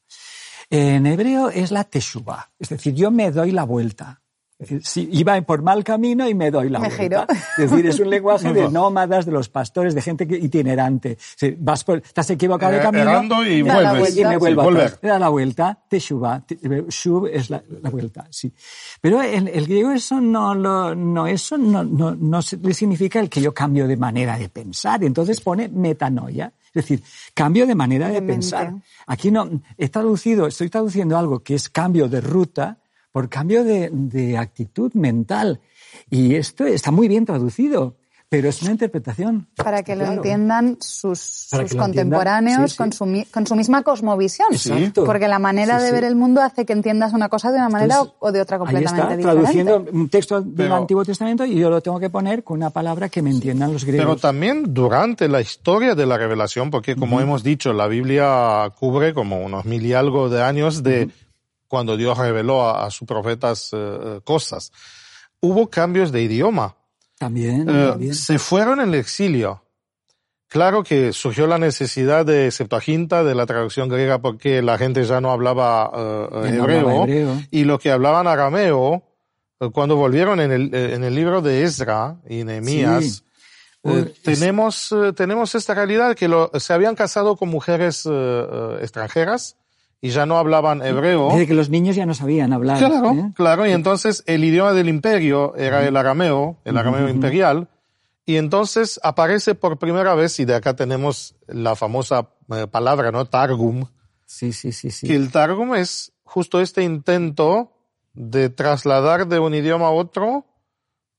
En 0.69 1.05
hebreo 1.05 1.49
es 1.49 1.71
la 1.71 1.83
teshuva, 1.83 2.51
es 2.57 2.69
decir, 2.69 2.93
yo 2.95 3.11
me 3.11 3.31
doy 3.31 3.51
la 3.51 3.63
vuelta. 3.63 4.21
Es 4.57 4.69
decir, 4.69 4.85
si 4.85 5.09
iba 5.11 5.39
por 5.41 5.61
mal 5.61 5.83
camino 5.83 6.29
y 6.29 6.33
me 6.33 6.49
doy 6.49 6.69
la 6.69 6.79
vuelta. 6.79 7.27
Es 7.57 7.69
decir, 7.69 7.85
es 7.87 7.99
un 7.99 8.09
lenguaje 8.09 8.53
de 8.53 8.69
nómadas, 8.69 9.25
de 9.25 9.33
los 9.33 9.49
pastores, 9.49 9.93
de 9.93 10.01
gente 10.01 10.25
itinerante. 10.29 11.17
vas 11.57 11.83
por, 11.83 11.97
estás 11.97 12.29
equivocado 12.29 12.71
de 12.71 12.77
eh, 12.77 12.81
camino. 12.81 13.43
y 13.45 13.61
vuelves. 13.61 14.15
Y 14.15 14.23
me 14.23 14.37
vuelvo 14.37 14.71
sí, 14.71 14.97
Da 15.01 15.19
la 15.19 15.27
vuelta, 15.27 15.77
teshuva. 15.89 16.45
Shuv 16.87 17.27
es 17.27 17.49
la, 17.49 17.61
vuelta, 17.91 18.27
sí. 18.29 18.53
Pero 19.01 19.21
en 19.21 19.49
el 19.49 19.65
griego 19.65 19.91
eso 19.91 20.21
no, 20.21 20.55
no, 20.55 21.27
eso 21.27 21.57
no, 21.57 21.83
no, 21.83 22.15
no 22.15 22.41
significa 22.41 23.19
el 23.19 23.29
que 23.29 23.41
yo 23.41 23.53
cambio 23.53 23.87
de 23.87 23.97
manera 23.97 24.37
de 24.37 24.47
pensar. 24.47 25.03
Entonces 25.03 25.41
pone 25.41 25.67
metanoia. 25.67 26.53
Es 26.67 26.83
decir, 26.83 27.03
cambio 27.33 27.67
de 27.67 27.75
manera 27.75 28.09
de, 28.09 28.21
pensar. 28.21 28.73
Aquí 29.07 29.31
no, 29.31 29.49
he 29.77 29.89
traducido, 29.89 30.47
estoy 30.47 30.69
traduciendo 30.69 31.17
algo 31.17 31.39
que 31.39 31.55
es 31.55 31.69
cambio 31.69 32.07
de 32.07 32.21
ruta 32.21 32.79
por 33.15 33.29
cambio 33.29 33.63
de, 33.63 33.89
de 33.93 34.37
actitud 34.37 34.91
mental. 34.93 35.61
Y 36.09 36.35
esto 36.35 36.65
está 36.65 36.91
muy 36.91 37.07
bien 37.07 37.23
traducido. 37.23 37.95
Pero 38.27 38.49
es 38.49 38.61
una 38.63 38.71
interpretación. 38.71 39.47
Para 39.55 39.83
que 39.83 39.95
lo 39.95 40.03
entiendan 40.03 40.77
sus, 40.81 41.47
contemporáneos 41.77 42.75
Con, 42.75 42.91
su, 42.91 43.05
con, 43.31 43.47
su, 43.47 43.55
misma 43.55 43.83
cosmovisión. 43.83 44.49
Exacto. 44.51 45.05
Porque 45.05 45.29
la 45.29 45.39
manera 45.39 45.81
de 45.81 45.93
ver 45.93 46.03
el 46.03 46.15
mundo 46.15 46.41
hace 46.41 46.65
que 46.65 46.73
entiendas 46.73 47.13
una 47.13 47.29
cosa 47.29 47.51
de 47.51 47.57
una 47.57 47.69
manera 47.69 48.01
o 48.19 48.31
de 48.33 48.41
otra 48.41 48.57
completamente 48.57 49.01
ahí 49.01 49.19
está, 49.19 49.31
traduciendo 49.31 49.85
un 49.93 50.09
texto 50.09 50.41
del 50.41 50.73
Antiguo 50.73 51.05
Testamento 51.05 51.45
y 51.45 51.55
yo 51.55 51.69
lo 51.69 51.79
tengo 51.79 51.99
que 51.99 52.09
poner 52.09 52.43
con 52.43 52.57
una 52.57 52.71
palabra 52.71 53.07
que 53.07 53.21
me 53.21 53.29
entiendan 53.29 53.71
los 53.71 53.85
griegos. 53.85 54.05
Pero 54.05 54.17
también 54.17 54.73
durante 54.73 55.29
la 55.29 55.39
historia 55.39 55.95
de 55.95 56.05
la 56.05 56.17
revelación, 56.17 56.69
porque 56.69 56.97
como 56.97 57.21
hemos 57.21 57.43
dicho, 57.43 57.71
la 57.71 57.87
Biblia 57.87 58.69
cubre 58.77 59.13
como 59.13 59.39
unos 59.39 59.63
mil 59.63 59.85
y 59.85 59.93
algo 59.93 60.27
de 60.27 60.43
años 60.43 60.83
de 60.83 61.09
cuando 61.67 61.97
Dios 61.97 62.17
reveló 62.17 62.69
a, 62.69 62.89
sus 62.91 63.07
profetas 63.07 63.71
eh, 63.73 63.77
eh, 63.77 64.19
cosas. 64.23 64.71
Hubo 65.39 65.69
cambios 65.69 66.11
de 66.11 66.21
idioma. 66.21 66.75
Eh, 66.77 67.15
también, 67.17 68.13
Se 68.13 68.39
fueron 68.39 68.79
en 68.79 68.89
el 68.89 68.95
exilio. 68.95 69.63
Claro 70.47 70.83
que 70.83 71.11
surgió 71.11 71.47
la 71.47 71.57
necesidad 71.57 72.25
de 72.25 72.51
Septuaginta, 72.51 73.23
de 73.23 73.35
la 73.35 73.45
traducción 73.45 73.89
griega, 73.89 74.19
porque 74.19 74.61
la 74.61 74.77
gente 74.77 75.03
ya 75.03 75.19
no 75.19 75.31
hablaba, 75.31 75.89
uh, 75.89 76.45
hebreo, 76.45 77.07
y 77.51 77.63
lo 77.63 77.79
que 77.79 77.91
hablaban 77.91 78.27
arameo, 78.27 79.03
cuando 79.73 79.95
volvieron 79.95 80.39
en 80.39 80.51
el, 80.51 80.73
en 80.73 81.03
el 81.03 81.15
libro 81.15 81.41
de 81.41 81.63
Ezra 81.63 82.17
y 82.29 82.43
Nehemías, 82.43 83.23
tenemos, 84.23 84.95
tenemos 85.15 85.55
esta 85.55 85.73
realidad 85.73 86.15
que 86.15 86.27
lo, 86.27 86.51
se 86.57 86.73
habían 86.73 86.95
casado 86.95 87.35
con 87.35 87.49
mujeres 87.49 88.07
extranjeras, 88.79 89.57
y 90.05 90.09
ya 90.09 90.27
no 90.27 90.37
hablaban 90.37 90.83
hebreo. 90.83 91.29
Desde 91.31 91.47
que 91.47 91.55
los 91.55 91.71
niños 91.71 91.95
ya 91.95 92.05
no 92.05 92.13
sabían 92.13 92.53
hablar. 92.53 92.77
Claro, 92.77 93.11
¿eh? 93.11 93.31
claro. 93.33 93.65
Y 93.65 93.71
entonces 93.71 94.23
el 94.27 94.43
idioma 94.43 94.73
del 94.73 94.87
imperio 94.87 95.55
era 95.55 95.83
el 95.83 95.97
arameo, 95.97 96.59
el 96.63 96.77
arameo 96.77 97.09
imperial. 97.09 97.69
Y 98.23 98.35
entonces 98.35 98.99
aparece 99.01 99.55
por 99.55 99.79
primera 99.79 100.13
vez, 100.13 100.39
y 100.39 100.45
de 100.45 100.53
acá 100.53 100.75
tenemos 100.75 101.33
la 101.47 101.75
famosa 101.75 102.29
eh, 102.51 102.67
palabra, 102.67 103.11
¿no? 103.11 103.25
Targum. 103.25 103.85
Sí, 104.27 104.53
sí, 104.53 104.71
sí, 104.71 104.91
sí. 104.91 105.07
Que 105.07 105.15
el 105.15 105.31
Targum 105.31 105.73
es 105.73 106.13
justo 106.23 106.61
este 106.61 106.83
intento 106.83 107.71
de 108.13 108.49
trasladar 108.49 109.27
de 109.27 109.39
un 109.39 109.55
idioma 109.55 109.87
a 109.87 109.91
otro 109.91 110.45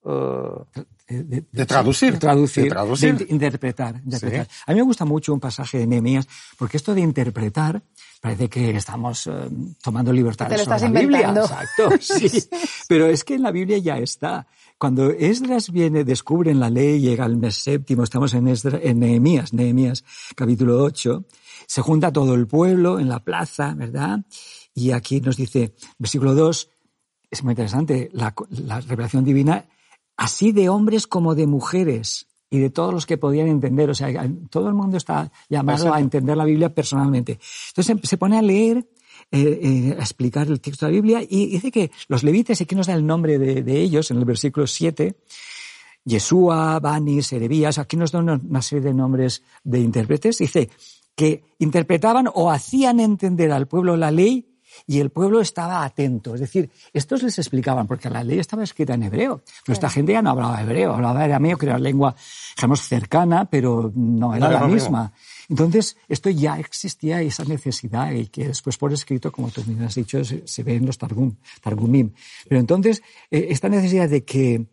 uh, 0.05 0.65
de, 1.09 1.67
traducir, 1.67 2.13
de, 2.13 2.19
traducir, 2.19 2.73
de 2.73 3.27
interpretar. 3.31 4.01
interpretar. 4.05 4.49
A 4.65 4.71
mí 4.73 4.77
me 4.77 4.83
gusta 4.83 5.05
mucho 5.05 5.33
un 5.33 5.41
pasaje 5.41 5.79
de 5.79 5.89
Nehemías, 5.89 6.29
porque 6.57 6.77
esto 6.77 6.95
de 6.95 7.01
interpretar 7.01 7.83
parece 8.27 8.49
que 8.49 8.71
estamos 8.77 9.29
eh, 9.29 9.31
tomando 9.81 10.13
libertades 10.13 10.63
sobre 10.63 10.81
la 10.81 11.01
Biblia. 11.01 11.31
Exacto, 11.31 11.91
sí. 12.01 12.43
Pero 12.89 13.07
es 13.07 13.23
que 13.23 13.35
en 13.35 13.43
la 13.43 13.53
Biblia 13.53 13.79
ya 13.79 13.99
está. 13.99 14.49
Cuando 14.79 15.11
Esdras 15.11 15.71
viene, 15.71 16.03
descubre 16.03 16.51
en 16.51 16.59
la 16.59 16.69
ley, 16.69 16.99
llega 17.01 17.25
al 17.25 17.37
mes 17.37 17.55
séptimo, 17.55 18.03
estamos 18.03 18.35
en, 18.35 18.49
en 18.49 18.99
Nehemías, 18.99 19.53
Nehemías 19.53 20.05
capítulo 20.35 20.83
8, 20.83 21.25
se 21.69 21.83
junta 21.83 22.13
todo 22.13 22.35
el 22.35 22.49
pueblo 22.49 22.99
en 22.99 23.09
la 23.09 23.21
plaza, 23.21 23.75
¿verdad? 23.77 24.19
Y 24.75 24.91
aquí 24.91 25.21
nos 25.21 25.37
dice, 25.37 25.77
versículo 25.97 26.35
2, 26.35 26.69
es 27.31 27.45
muy 27.45 27.53
interesante, 27.53 28.11
la, 28.13 28.35
la 28.51 28.81
revelación 28.81 29.25
divina 29.25 29.67
así 30.17 30.51
de 30.51 30.69
hombres 30.69 31.07
como 31.07 31.37
de 31.37 31.47
mujeres 31.47 32.27
y 32.51 32.59
de 32.59 32.71
todos 32.71 32.93
los 32.93 33.07
que 33.07 33.19
podían 33.19 33.49
entender. 33.49 33.91
O 33.91 33.95
sea, 33.95 34.09
todo 34.51 34.69
el 34.69 34.75
mundo 34.75 34.97
está 34.97 35.31
llamado 35.49 35.93
a 35.93 36.01
entender 36.01 36.37
la 36.37 36.45
Biblia 36.45 36.75
personalmente. 36.75 37.39
Entonces 37.69 37.97
se 38.03 38.17
pone 38.17 38.39
a 38.39 38.43
leer, 38.43 38.87
eh, 39.31 39.61
eh, 39.63 39.97
a 39.99 40.03
explicar 40.03 40.47
el 40.47 40.61
texto 40.61 40.87
de 40.87 40.93
la 40.93 40.97
Biblia 40.97 41.27
y 41.29 41.47
dice 41.47 41.71
que 41.71 41.91
los 42.09 42.23
levitas, 42.23 42.61
y 42.61 42.65
aquí 42.65 42.75
nos 42.75 42.87
da 42.87 42.95
el 42.95 43.07
nombre 43.07 43.39
de, 43.39 43.81
ellos 43.81 44.11
en 44.11 44.19
el 44.19 44.25
versículo 44.25 44.67
7, 44.67 45.17
Yeshua, 46.05 46.79
Bani, 46.79 47.23
Serebías, 47.23 47.79
aquí 47.79 47.97
nos 47.97 48.13
da 48.13 48.21
una 48.21 48.63
serie 48.63 48.85
de 48.85 48.95
nombres 48.95 49.43
de 49.65 49.81
intérpretes, 49.81 50.39
dice 50.39 50.71
que 51.17 51.43
interpretaban 51.59 52.29
o 52.33 52.51
hacían 52.51 53.01
entender 53.01 53.51
al 53.51 53.67
pueblo 53.67 53.97
la 53.97 54.11
ley 54.11 54.56
y 54.87 55.01
el 55.01 55.11
pueblo 55.11 55.41
estaba 55.41 55.85
atento. 55.85 56.35
Es 56.35 56.41
decir, 56.41 56.71
estos 56.93 57.23
les 57.23 57.39
explicaban, 57.39 57.87
porque 57.87 58.11
la 58.11 58.23
ley 58.23 58.39
estaba 58.39 58.65
escrita 58.65 58.95
en 58.95 59.05
hebreo. 59.05 59.43
Pero 59.65 59.75
esta 59.75 59.91
gente 59.91 60.13
ya 60.13 60.23
no 60.23 60.31
hablaba 60.31 60.63
hebreo, 60.63 60.93
hablaba 60.93 61.23
arameo, 61.23 61.57
que 61.57 61.67
era 61.67 61.79
lengua, 61.79 62.15
digamos, 62.57 62.81
cercana, 62.81 63.45
pero 63.49 63.93
no 63.95 64.35
era 64.35 64.51
la 64.51 64.67
misma. 64.67 65.13
Entonces, 65.49 65.97
esto 66.09 66.31
ya 66.31 66.59
existía, 66.59 67.23
esa 67.23 67.45
necesidad, 67.45 68.13
y 68.13 68.27
que 68.27 68.49
después 68.49 68.77
por 68.77 68.93
escrito, 68.93 69.31
como 69.31 69.51
tú 69.51 69.63
me 69.67 69.85
has 69.85 69.95
dicho, 69.95 70.23
se, 70.25 70.63
ve 70.63 70.77
en 70.77 70.87
los 70.87 70.99
targum, 70.99 71.37
targumim. 71.63 72.13
Pero 72.49 72.61
entonces, 72.61 73.03
eh, 73.31 73.47
esta 73.51 73.69
necesidad 73.69 74.09
de 74.09 74.25
que, 74.25 74.67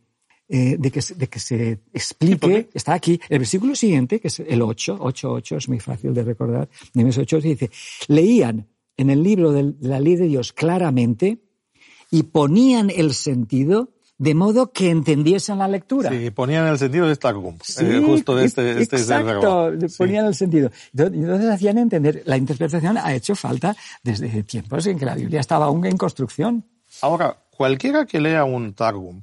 eh, 0.50 0.75
de, 0.77 0.91
que, 0.91 1.01
de 1.15 1.27
que 1.27 1.39
se 1.39 1.79
explique, 1.93 2.69
está 2.74 2.93
aquí. 2.93 3.19
El 3.29 3.39
versículo 3.39 3.75
siguiente, 3.75 4.19
que 4.19 4.27
es 4.27 4.39
el 4.39 4.62
8, 4.62 4.98
8, 5.00 5.31
8, 5.31 5.57
es 5.57 5.69
muy 5.69 5.79
fácil 5.79 6.13
de 6.13 6.24
recordar, 6.24 6.69
Nemes 6.93 7.17
8, 7.17 7.39
dice, 7.41 7.72
leían 8.07 8.67
en 8.98 9.10
el 9.10 9.24
libro 9.24 9.52
de 9.52 9.74
la 9.82 10.00
ley 10.00 10.16
de 10.16 10.28
Dios 10.28 10.54
claramente 10.54 11.42
y 12.12 12.24
ponían 12.24 12.90
el 12.90 13.14
sentido 13.14 13.90
de 14.18 14.36
modo 14.36 14.72
que 14.72 14.90
entendiesen 14.90 15.58
la 15.58 15.68
lectura. 15.68 16.10
Sí, 16.10 16.30
ponían 16.30 16.68
el 16.68 16.78
sentido 16.78 17.08
de 17.08 17.14
esta 17.14 17.32
eh, 17.32 18.04
justo 18.06 18.36
de 18.36 18.46
este, 18.46 18.82
este 18.82 18.98
exacto, 18.98 19.72
ponían 19.98 20.28
el 20.28 20.36
sentido. 20.36 20.72
Entonces 20.96 21.50
hacían 21.50 21.78
entender, 21.78 22.22
la 22.26 22.38
interpretación 22.38 22.98
ha 22.98 23.14
hecho 23.14 23.36
falta 23.36 23.76
desde 24.04 24.44
tiempos 24.44 24.86
en 24.88 24.98
que 24.98 25.06
la 25.06 25.16
Biblia 25.16 25.40
estaba 25.40 25.66
aún 25.66 25.86
en 25.86 25.98
construcción. 25.98 26.66
Ahora, 27.02 27.38
cualquiera 27.50 28.06
que 28.06 28.22
lea 28.22 28.46
un 28.46 28.74
Targum 28.74 29.20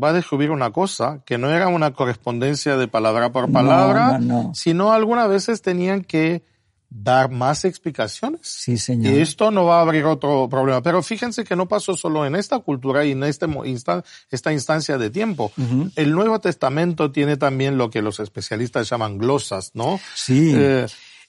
va 0.00 0.10
a 0.10 0.12
descubrir 0.12 0.50
una 0.50 0.70
cosa, 0.70 1.22
que 1.24 1.38
no 1.38 1.50
era 1.50 1.68
una 1.68 1.92
correspondencia 1.94 2.76
de 2.76 2.88
palabra 2.88 3.32
por 3.32 3.50
palabra, 3.50 4.20
sino 4.52 4.92
algunas 4.92 5.28
veces 5.28 5.62
tenían 5.62 6.02
que 6.02 6.44
dar 6.88 7.30
más 7.30 7.64
explicaciones. 7.64 8.40
Sí, 8.42 8.78
señor. 8.78 9.12
Y 9.12 9.18
esto 9.18 9.50
no 9.50 9.64
va 9.64 9.78
a 9.78 9.82
abrir 9.82 10.04
otro 10.04 10.48
problema. 10.48 10.82
Pero 10.82 11.02
fíjense 11.02 11.44
que 11.44 11.56
no 11.56 11.66
pasó 11.66 11.96
solo 11.96 12.26
en 12.26 12.36
esta 12.36 12.58
cultura 12.60 13.04
y 13.04 13.12
en 13.12 13.24
este 13.24 13.46
esta 14.30 14.52
instancia 14.52 14.98
de 14.98 15.10
tiempo. 15.10 15.52
El 15.96 16.12
Nuevo 16.12 16.40
Testamento 16.40 17.10
tiene 17.10 17.36
también 17.36 17.78
lo 17.78 17.90
que 17.90 18.02
los 18.02 18.20
especialistas 18.20 18.88
llaman 18.88 19.18
glosas, 19.18 19.72
¿no? 19.74 20.00
Sí. 20.14 20.52
Eh, 20.54 20.86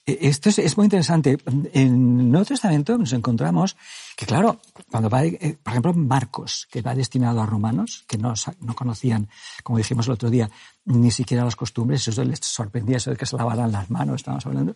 esto 0.08 0.48
es, 0.48 0.76
muy 0.76 0.84
interesante. 0.84 1.38
En 1.46 2.20
el 2.20 2.30
Nuevo 2.30 2.46
Testamento 2.46 2.96
nos 2.96 3.12
encontramos 3.12 3.76
que, 4.16 4.24
claro, 4.24 4.60
cuando 4.90 5.10
va, 5.10 5.24
eh, 5.24 5.58
por 5.62 5.72
ejemplo, 5.72 5.92
Marcos, 5.92 6.66
que 6.70 6.80
va 6.80 6.94
destinado 6.94 7.40
a 7.42 7.46
romanos, 7.46 8.04
que 8.06 8.16
no, 8.16 8.32
no 8.60 8.74
conocían, 8.74 9.28
como 9.62 9.78
dijimos 9.78 10.06
el 10.06 10.12
otro 10.12 10.30
día, 10.30 10.50
ni 10.86 11.10
siquiera 11.10 11.44
las 11.44 11.56
costumbres, 11.56 12.08
eso 12.08 12.24
les 12.24 12.38
sorprendía 12.40 12.96
eso 12.96 13.10
de 13.10 13.16
que 13.16 13.26
se 13.26 13.36
lavaran 13.36 13.70
las 13.70 13.90
manos, 13.90 14.16
estamos 14.16 14.46
hablando. 14.46 14.74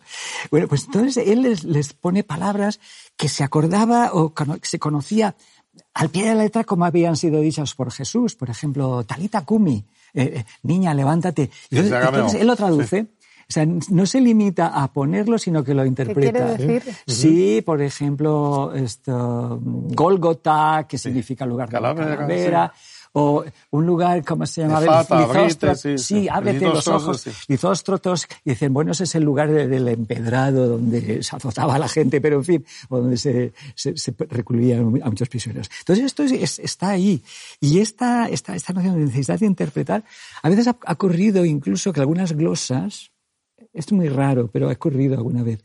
Bueno, 0.51 0.67
pues 0.67 0.85
entonces 0.85 1.25
él 1.27 1.41
les, 1.41 1.63
les 1.63 1.93
pone 1.93 2.23
palabras 2.23 2.79
que 3.17 3.27
se 3.27 3.43
acordaba 3.43 4.11
o 4.13 4.33
que 4.33 4.45
se 4.61 4.77
conocía 4.77 5.35
al 5.93 6.09
pie 6.09 6.23
de 6.23 6.35
la 6.35 6.43
letra 6.43 6.63
como 6.63 6.85
habían 6.85 7.15
sido 7.17 7.39
dichas 7.41 7.73
por 7.73 7.91
Jesús. 7.91 8.35
Por 8.35 8.49
ejemplo, 8.49 9.03
Talita 9.03 9.43
Kumi, 9.45 9.85
eh, 10.13 10.23
eh, 10.35 10.45
niña, 10.63 10.93
levántate. 10.93 11.49
Entonces, 11.71 12.39
él 12.39 12.47
lo 12.47 12.55
traduce. 12.55 13.07
O 13.49 13.53
sea, 13.53 13.65
no 13.65 14.05
se 14.05 14.21
limita 14.21 14.67
a 14.67 14.91
ponerlo, 14.91 15.37
sino 15.37 15.63
que 15.63 15.73
lo 15.73 15.85
interpreta. 15.85 16.57
¿Qué 16.57 16.57
quiere 16.57 16.73
decir? 16.79 16.95
Sí, 17.07 17.61
por 17.61 17.81
ejemplo, 17.81 18.73
esto, 18.73 19.59
Golgota, 19.61 20.85
que 20.87 20.97
significa 20.97 21.45
lugar 21.45 21.69
de 21.69 21.73
calavera, 21.73 22.15
calavera 22.15 22.73
o 23.13 23.45
un 23.71 23.85
lugar, 23.85 24.25
¿cómo 24.25 24.45
se 24.45 24.61
llama? 24.61 24.81
Lizóstrotos. 24.81 25.81
Sí, 25.81 25.97
sí, 25.97 26.27
ábrete 26.29 26.65
los 26.65 26.87
ojos. 26.87 27.25
Lizóstrotos. 27.47 28.27
Y 28.43 28.51
dicen, 28.51 28.73
bueno, 28.73 28.91
ese 28.91 29.03
es 29.03 29.15
el 29.15 29.23
lugar 29.23 29.51
del 29.51 29.87
empedrado 29.87 30.67
donde 30.67 31.21
se 31.21 31.35
azotaba 31.35 31.75
a 31.75 31.79
la 31.79 31.87
gente, 31.87 32.19
pero 32.19 32.37
en 32.37 32.43
fin, 32.43 32.65
o 32.89 32.99
donde 32.99 33.17
se, 33.17 33.53
se, 33.75 33.95
se 33.95 34.13
recluían 34.29 34.99
a 35.03 35.09
muchos 35.09 35.29
prisioneros. 35.29 35.69
Entonces 35.79 36.05
esto 36.05 36.23
es, 36.23 36.57
está 36.57 36.89
ahí. 36.89 37.21
Y 37.59 37.79
esta, 37.79 38.27
esta, 38.29 38.55
esta 38.55 38.73
noción 38.73 38.95
de 38.95 39.05
necesidad 39.05 39.39
de 39.39 39.45
interpretar, 39.45 40.03
a 40.41 40.49
veces 40.49 40.67
ha, 40.67 40.77
ha 40.83 40.93
ocurrido 40.93 41.45
incluso 41.45 41.93
que 41.93 41.99
algunas 41.99 42.33
glosas, 42.33 43.11
esto 43.73 43.95
es 43.95 43.97
muy 43.97 44.09
raro, 44.09 44.49
pero 44.51 44.69
ha 44.69 44.73
ocurrido 44.73 45.15
alguna 45.15 45.43
vez, 45.43 45.63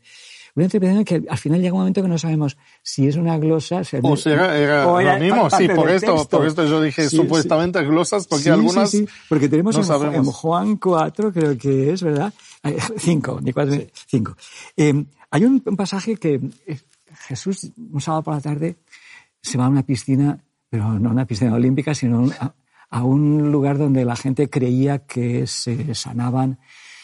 una 0.55 0.65
interpretación 0.65 1.05
que 1.05 1.29
al 1.29 1.37
final 1.37 1.61
llega 1.61 1.73
un 1.73 1.79
momento 1.79 2.01
que 2.01 2.07
no 2.07 2.17
sabemos 2.17 2.57
si 2.81 3.07
es 3.07 3.15
una 3.15 3.37
glosa. 3.37 3.81
O, 4.01 4.17
sea, 4.17 4.57
era, 4.57 4.83
lo 4.83 5.19
mismo, 5.19 5.49
sí, 5.49 5.67
por 5.69 5.89
esto, 5.89 6.27
por 6.27 6.45
esto 6.45 6.65
yo 6.65 6.81
dije 6.81 7.09
supuestamente 7.09 7.81
glosas, 7.83 8.27
porque 8.27 8.49
algunas. 8.49 8.89
Sí, 8.89 9.07
porque 9.27 9.47
tenemos 9.47 9.77
en, 9.77 10.25
Juan 10.25 10.77
4, 10.77 11.31
creo 11.31 11.57
que 11.57 11.93
es, 11.93 12.03
¿verdad? 12.03 12.33
5, 12.97 13.39
ni 13.43 13.53
4, 13.53 13.75
5. 14.07 14.35
Eh, 14.77 15.05
hay 15.31 15.45
un, 15.45 15.61
pasaje 15.61 16.17
que 16.17 16.41
eh, 16.65 16.79
Jesús, 17.27 17.71
un 17.77 18.01
sábado 18.01 18.23
por 18.23 18.33
la 18.33 18.41
tarde, 18.41 18.77
se 19.41 19.57
va 19.57 19.65
a 19.65 19.69
una 19.69 19.83
piscina, 19.83 20.43
pero 20.69 20.99
no 20.99 21.11
una 21.11 21.25
piscina 21.25 21.53
olímpica, 21.53 21.93
sino 21.93 22.29
a, 22.39 22.53
a 22.89 23.03
un 23.03 23.51
lugar 23.51 23.77
donde 23.77 24.03
la 24.03 24.15
gente 24.15 24.49
creía 24.49 24.99
que 24.99 25.45
se 25.47 25.93
sanaban 25.93 26.59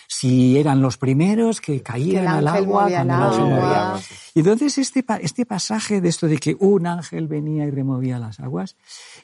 si 0.07 0.57
eran 0.57 0.81
los 0.81 0.97
primeros 0.97 1.61
que 1.61 1.81
caían 1.81 2.27
al 2.27 2.47
agua 2.47 2.89
cuando 2.89 3.99
Y 4.33 4.39
entonces 4.39 4.77
este, 4.77 5.03
este 5.21 5.45
pasaje 5.45 6.01
de 6.01 6.09
esto 6.09 6.27
de 6.27 6.37
que 6.37 6.55
un 6.59 6.87
ángel 6.87 7.27
venía 7.27 7.65
y 7.65 7.71
removía 7.71 8.19
las 8.19 8.39
aguas, 8.39 8.75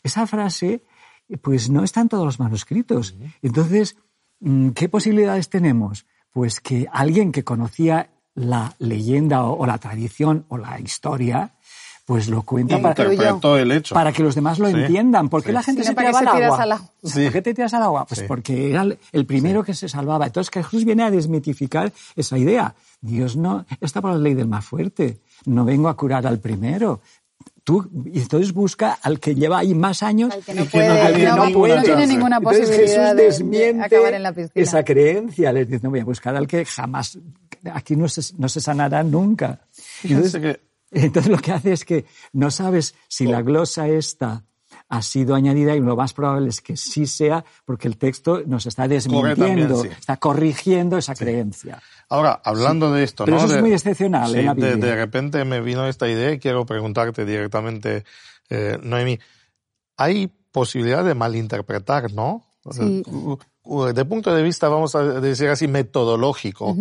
esa 0.04 0.28
frase 0.28 0.84
pues 1.42 1.70
no 1.70 1.84
está 1.84 2.02
en 2.02 2.10
todos 2.10 2.26
los 2.26 2.40
manuscritos. 2.40 3.16
Entonces, 3.42 3.96
mm, 4.40 4.70
¿qué 4.70 4.90
posibilidades 4.90 5.50
tenemos? 5.50 6.06
Pues 6.32 6.60
que 6.60 6.88
alguien 6.92 7.32
que 7.32 7.44
conocía 7.44 8.10
la 8.34 8.76
leyenda 8.80 9.44
o 9.46 9.66
la 9.66 9.78
tradición 9.78 10.46
o 10.50 10.58
la 10.58 10.80
historia, 10.80 11.56
pues 12.12 12.28
lo 12.28 12.42
cuenta 12.42 12.78
para, 12.82 13.04
el 13.04 13.72
hecho. 13.72 13.96
para 13.96 14.12
que 14.12 14.22
los 14.22 14.36
demás 14.36 14.60
lo 14.60 14.68
entiendan. 14.68 15.30
¿Por 15.30 15.42
qué 15.42 15.54
la 15.54 15.64
gente 15.64 15.86
se 15.86 15.96
tiraba 15.96 16.20
al 16.20 16.28
agua? 16.28 16.92
¿Por 17.02 17.32
qué 17.32 17.42
te 17.42 17.54
tiras 17.54 17.74
al 17.74 17.84
agua? 17.84 18.06
Pues 18.06 18.24
porque 18.24 18.70
era 18.70 18.86
el 19.14 19.26
primero 19.26 19.64
que 19.64 19.74
se 19.74 19.88
salvaba. 19.88 20.26
Entonces 20.26 20.54
Jesús 20.54 20.84
viene 20.84 21.04
a 21.04 21.10
desmitificar 21.10 21.94
esa 22.18 22.38
idea. 22.38 22.76
Dios 23.00 23.38
no 23.38 23.66
está 23.80 24.02
por 24.02 24.12
la 24.12 24.18
ley 24.18 24.34
del 24.34 24.50
más 24.50 24.66
fuerte. 24.66 25.22
No 25.46 25.64
vengo 25.64 25.88
a 25.88 25.96
curar 25.96 26.28
al 26.28 26.40
primero. 26.40 27.00
Tú, 27.64 27.90
y 28.12 28.20
entonces 28.20 28.52
busca 28.52 29.00
al 29.02 29.22
que 29.22 29.34
lleva 29.34 29.60
ahí 29.60 29.74
más 29.74 30.04
años 30.04 30.36
que 30.46 30.54
no, 30.54 30.66
puede, 30.66 31.82
tiene 31.84 32.08
ninguna 32.08 32.42
posibilidad 32.42 33.12
Jesús 33.12 33.16
desmiente 33.16 34.52
esa 34.54 34.84
creencia. 34.84 35.54
Le 35.54 35.64
dice, 35.64 35.80
no 35.82 35.92
voy 35.92 36.02
a 36.02 36.04
buscar 36.04 36.36
al 36.36 36.46
que 36.46 36.66
jamás, 36.66 37.18
aquí 37.72 37.96
no 37.96 38.10
se, 38.10 38.34
no 38.38 38.50
se 38.50 38.60
sanará 38.60 39.02
nunca. 39.02 39.62
Entonces, 40.04 40.42
que 40.42 40.71
entonces 41.04 41.32
lo 41.32 41.38
que 41.38 41.52
hace 41.52 41.72
es 41.72 41.86
que 41.86 42.06
no 42.34 42.52
sabes 42.52 42.96
si 43.08 43.26
la 43.26 43.42
glosa 43.42 43.88
esta 43.88 44.44
ha 44.90 45.02
sido 45.02 45.36
añadida 45.36 45.76
y 45.76 45.80
lo 45.80 45.96
más 45.96 46.14
probable 46.14 46.50
es 46.50 46.62
que 46.62 46.76
sí 46.76 47.06
sea 47.06 47.44
porque 47.66 47.88
el 47.88 47.98
texto 47.98 48.42
nos 48.46 48.66
está 48.66 48.88
desmintiendo, 48.88 49.86
está 49.86 50.18
corrigiendo 50.18 50.98
esa 50.98 51.16
creencia. 51.16 51.82
Ahora, 52.10 52.42
hablando 52.44 52.92
de 52.92 53.04
esto, 53.04 53.26
Pero 53.26 53.38
¿no? 53.38 53.46
Eso 53.46 53.56
es 53.56 53.62
muy 53.62 53.74
excepcional 53.74 54.36
en 54.36 54.46
la 54.46 54.54
Biblia. 54.54 54.76
De, 54.76 54.96
repente 54.96 55.46
me 55.46 55.62
vino 55.62 55.88
esta 55.88 56.10
idea 56.10 56.34
y 56.34 56.40
quiero 56.40 56.66
preguntarte 56.66 57.26
directamente, 57.26 58.04
eh, 58.50 58.78
Noemi, 58.82 59.18
¿hay 59.98 60.30
posibilidad 60.52 61.06
de 61.06 61.16
malinterpretar, 61.16 62.12
no? 62.12 62.46
Sí. 62.70 63.04
De 63.94 64.06
punto 64.06 64.34
de 64.34 64.44
vista, 64.44 64.68
vamos 64.68 64.96
a 64.96 65.04
decir 65.22 65.48
así, 65.50 65.68
metodológico. 65.68 66.76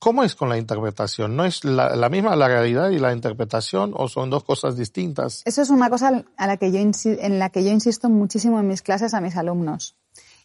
¿Cómo 0.00 0.24
es 0.24 0.34
con 0.34 0.48
la 0.48 0.56
interpretación? 0.56 1.36
¿No 1.36 1.44
es 1.44 1.62
la, 1.62 2.08
misma 2.08 2.34
la 2.34 2.48
realidad 2.48 2.88
y 2.88 2.98
la 2.98 3.12
interpretación 3.12 3.92
o 3.94 4.08
son 4.08 4.30
dos 4.30 4.44
cosas 4.44 4.74
distintas? 4.74 5.42
Eso 5.44 5.60
es 5.60 5.68
una 5.68 5.90
cosa 5.90 6.24
a 6.38 6.46
la 6.46 6.56
que 6.56 6.72
yo, 6.72 6.78
en 6.78 7.38
la 7.38 7.50
que 7.50 7.62
yo 7.62 7.70
insisto 7.70 8.08
muchísimo 8.08 8.58
en 8.58 8.66
mis 8.66 8.80
clases 8.80 9.12
a 9.12 9.20
mis 9.20 9.36
alumnos. 9.36 9.96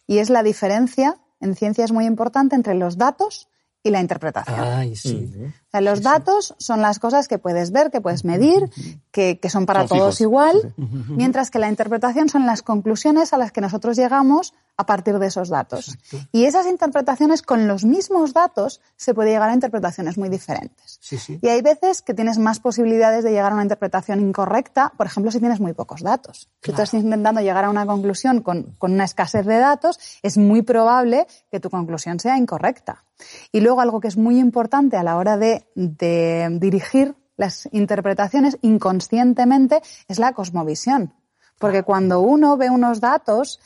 Y 0.06 0.18
es 0.18 0.28
la 0.28 0.42
diferencia, 0.42 1.16
en 1.40 1.54
ciencia 1.54 1.86
es 1.86 1.90
muy 1.90 2.04
importante, 2.04 2.54
entre 2.54 2.74
los 2.74 2.98
datos 2.98 3.48
y 3.82 3.90
la 3.90 4.00
interpretación. 4.00 4.60
Ay, 4.60 4.94
sí. 4.94 5.32
los 5.72 6.02
datos 6.02 6.54
son 6.58 6.82
las 6.82 6.98
cosas 6.98 7.26
que 7.26 7.38
puedes 7.38 7.72
ver, 7.72 7.90
que 7.90 8.02
puedes 8.02 8.26
medir, 8.26 8.68
que, 9.10 9.40
son 9.48 9.64
para 9.64 9.86
todos 9.86 10.20
igual, 10.20 10.74
mientras 11.08 11.50
que 11.50 11.58
la 11.58 11.70
interpretación 11.70 12.28
son 12.28 12.44
las 12.44 12.60
conclusiones 12.60 13.32
a 13.32 13.38
las 13.38 13.52
que 13.52 13.62
nosotros 13.62 13.96
llegamos 13.96 14.52
a 14.76 14.84
partir 14.84 15.18
de 15.18 15.26
esos 15.26 15.48
datos. 15.48 15.96
Y 16.32 16.44
esas 16.44 16.66
interpretaciones 16.66 17.42
con 17.42 17.66
los 17.66 17.84
mismos 17.84 18.34
datos 18.34 18.80
se 18.96 19.14
puede 19.14 19.30
llegar 19.30 19.48
a 19.48 19.54
interpretaciones 19.54 20.18
muy 20.18 20.28
diferentes. 20.28 21.00
Y 21.40 21.48
hay 21.48 21.62
veces 21.62 22.02
que 22.02 22.14
tienes 22.14 22.38
más 22.38 22.60
posibilidades 22.60 23.24
de 23.24 23.30
llegar 23.30 23.52
a 23.52 23.54
una 23.54 23.62
interpretación 23.62 24.20
incorrecta, 24.20 24.92
por 24.96 25.06
ejemplo, 25.06 25.32
si 25.32 25.40
tienes 25.40 25.60
muy 25.60 25.72
pocos 25.72 26.02
datos. 26.02 26.48
Si 26.62 26.66
tú 26.66 26.82
estás 26.82 26.92
intentando 26.94 27.40
llegar 27.40 27.64
a 27.64 27.70
una 27.70 27.86
conclusión 27.86 28.42
con, 28.42 28.76
una 28.80 29.04
escasez 29.04 29.46
de 29.46 29.58
datos, 29.58 29.98
es 30.22 30.36
muy 30.36 30.62
probable 30.62 31.26
que 31.50 31.60
tu 31.60 31.70
conclusión 31.70 32.20
sea 32.20 32.36
incorrecta. 32.36 33.04
Y 33.52 33.60
luego 33.60 33.80
algo 33.80 34.00
que 34.00 34.08
es 34.08 34.16
muy 34.16 34.38
importante 34.38 34.96
a 34.96 35.02
la 35.02 35.16
hora 35.16 35.38
de, 35.38 35.66
de 35.74 36.48
dirigir 36.60 37.14
las 37.36 37.68
interpretaciones 37.72 38.58
inconscientemente 38.62 39.82
es 40.08 40.18
la 40.18 40.32
cosmovisión. 40.32 41.14
Porque 41.58 41.82
cuando 41.82 42.20
uno 42.20 42.56
ve 42.56 42.68
unos 42.68 43.00
datos, 43.00 43.60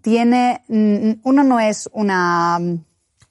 tiene, 0.00 0.62
uno 0.68 1.42
no 1.42 1.60
es 1.60 1.88
una, 1.92 2.58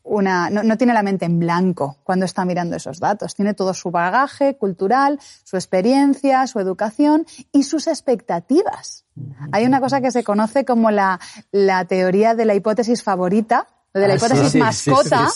una 0.03 0.49
no, 0.49 0.77
tiene 0.77 0.93
la 0.93 1.03
mente 1.03 1.25
en 1.25 1.39
blanco 1.39 1.97
cuando 2.03 2.25
está 2.25 2.45
mirando 2.45 2.75
esos 2.75 2.99
datos. 2.99 3.35
Tiene 3.35 3.53
todo 3.53 3.73
su 3.73 3.91
bagaje 3.91 4.57
cultural, 4.57 5.19
su 5.43 5.57
experiencia, 5.57 6.45
su 6.47 6.59
educación 6.59 7.25
y 7.51 7.63
sus 7.63 7.87
expectativas. 7.87 9.05
Hay 9.51 9.65
una 9.65 9.79
cosa 9.79 10.01
que 10.01 10.11
se 10.11 10.23
conoce 10.23 10.65
como 10.65 10.91
la, 10.91 11.19
la 11.51 11.85
teoría 11.85 12.35
de 12.35 12.45
la 12.45 12.55
hipótesis 12.55 13.03
favorita, 13.03 13.67
de 13.93 14.07
la 14.07 14.13
ah, 14.13 14.17
hipótesis 14.17 14.55
mascota, 14.55 15.29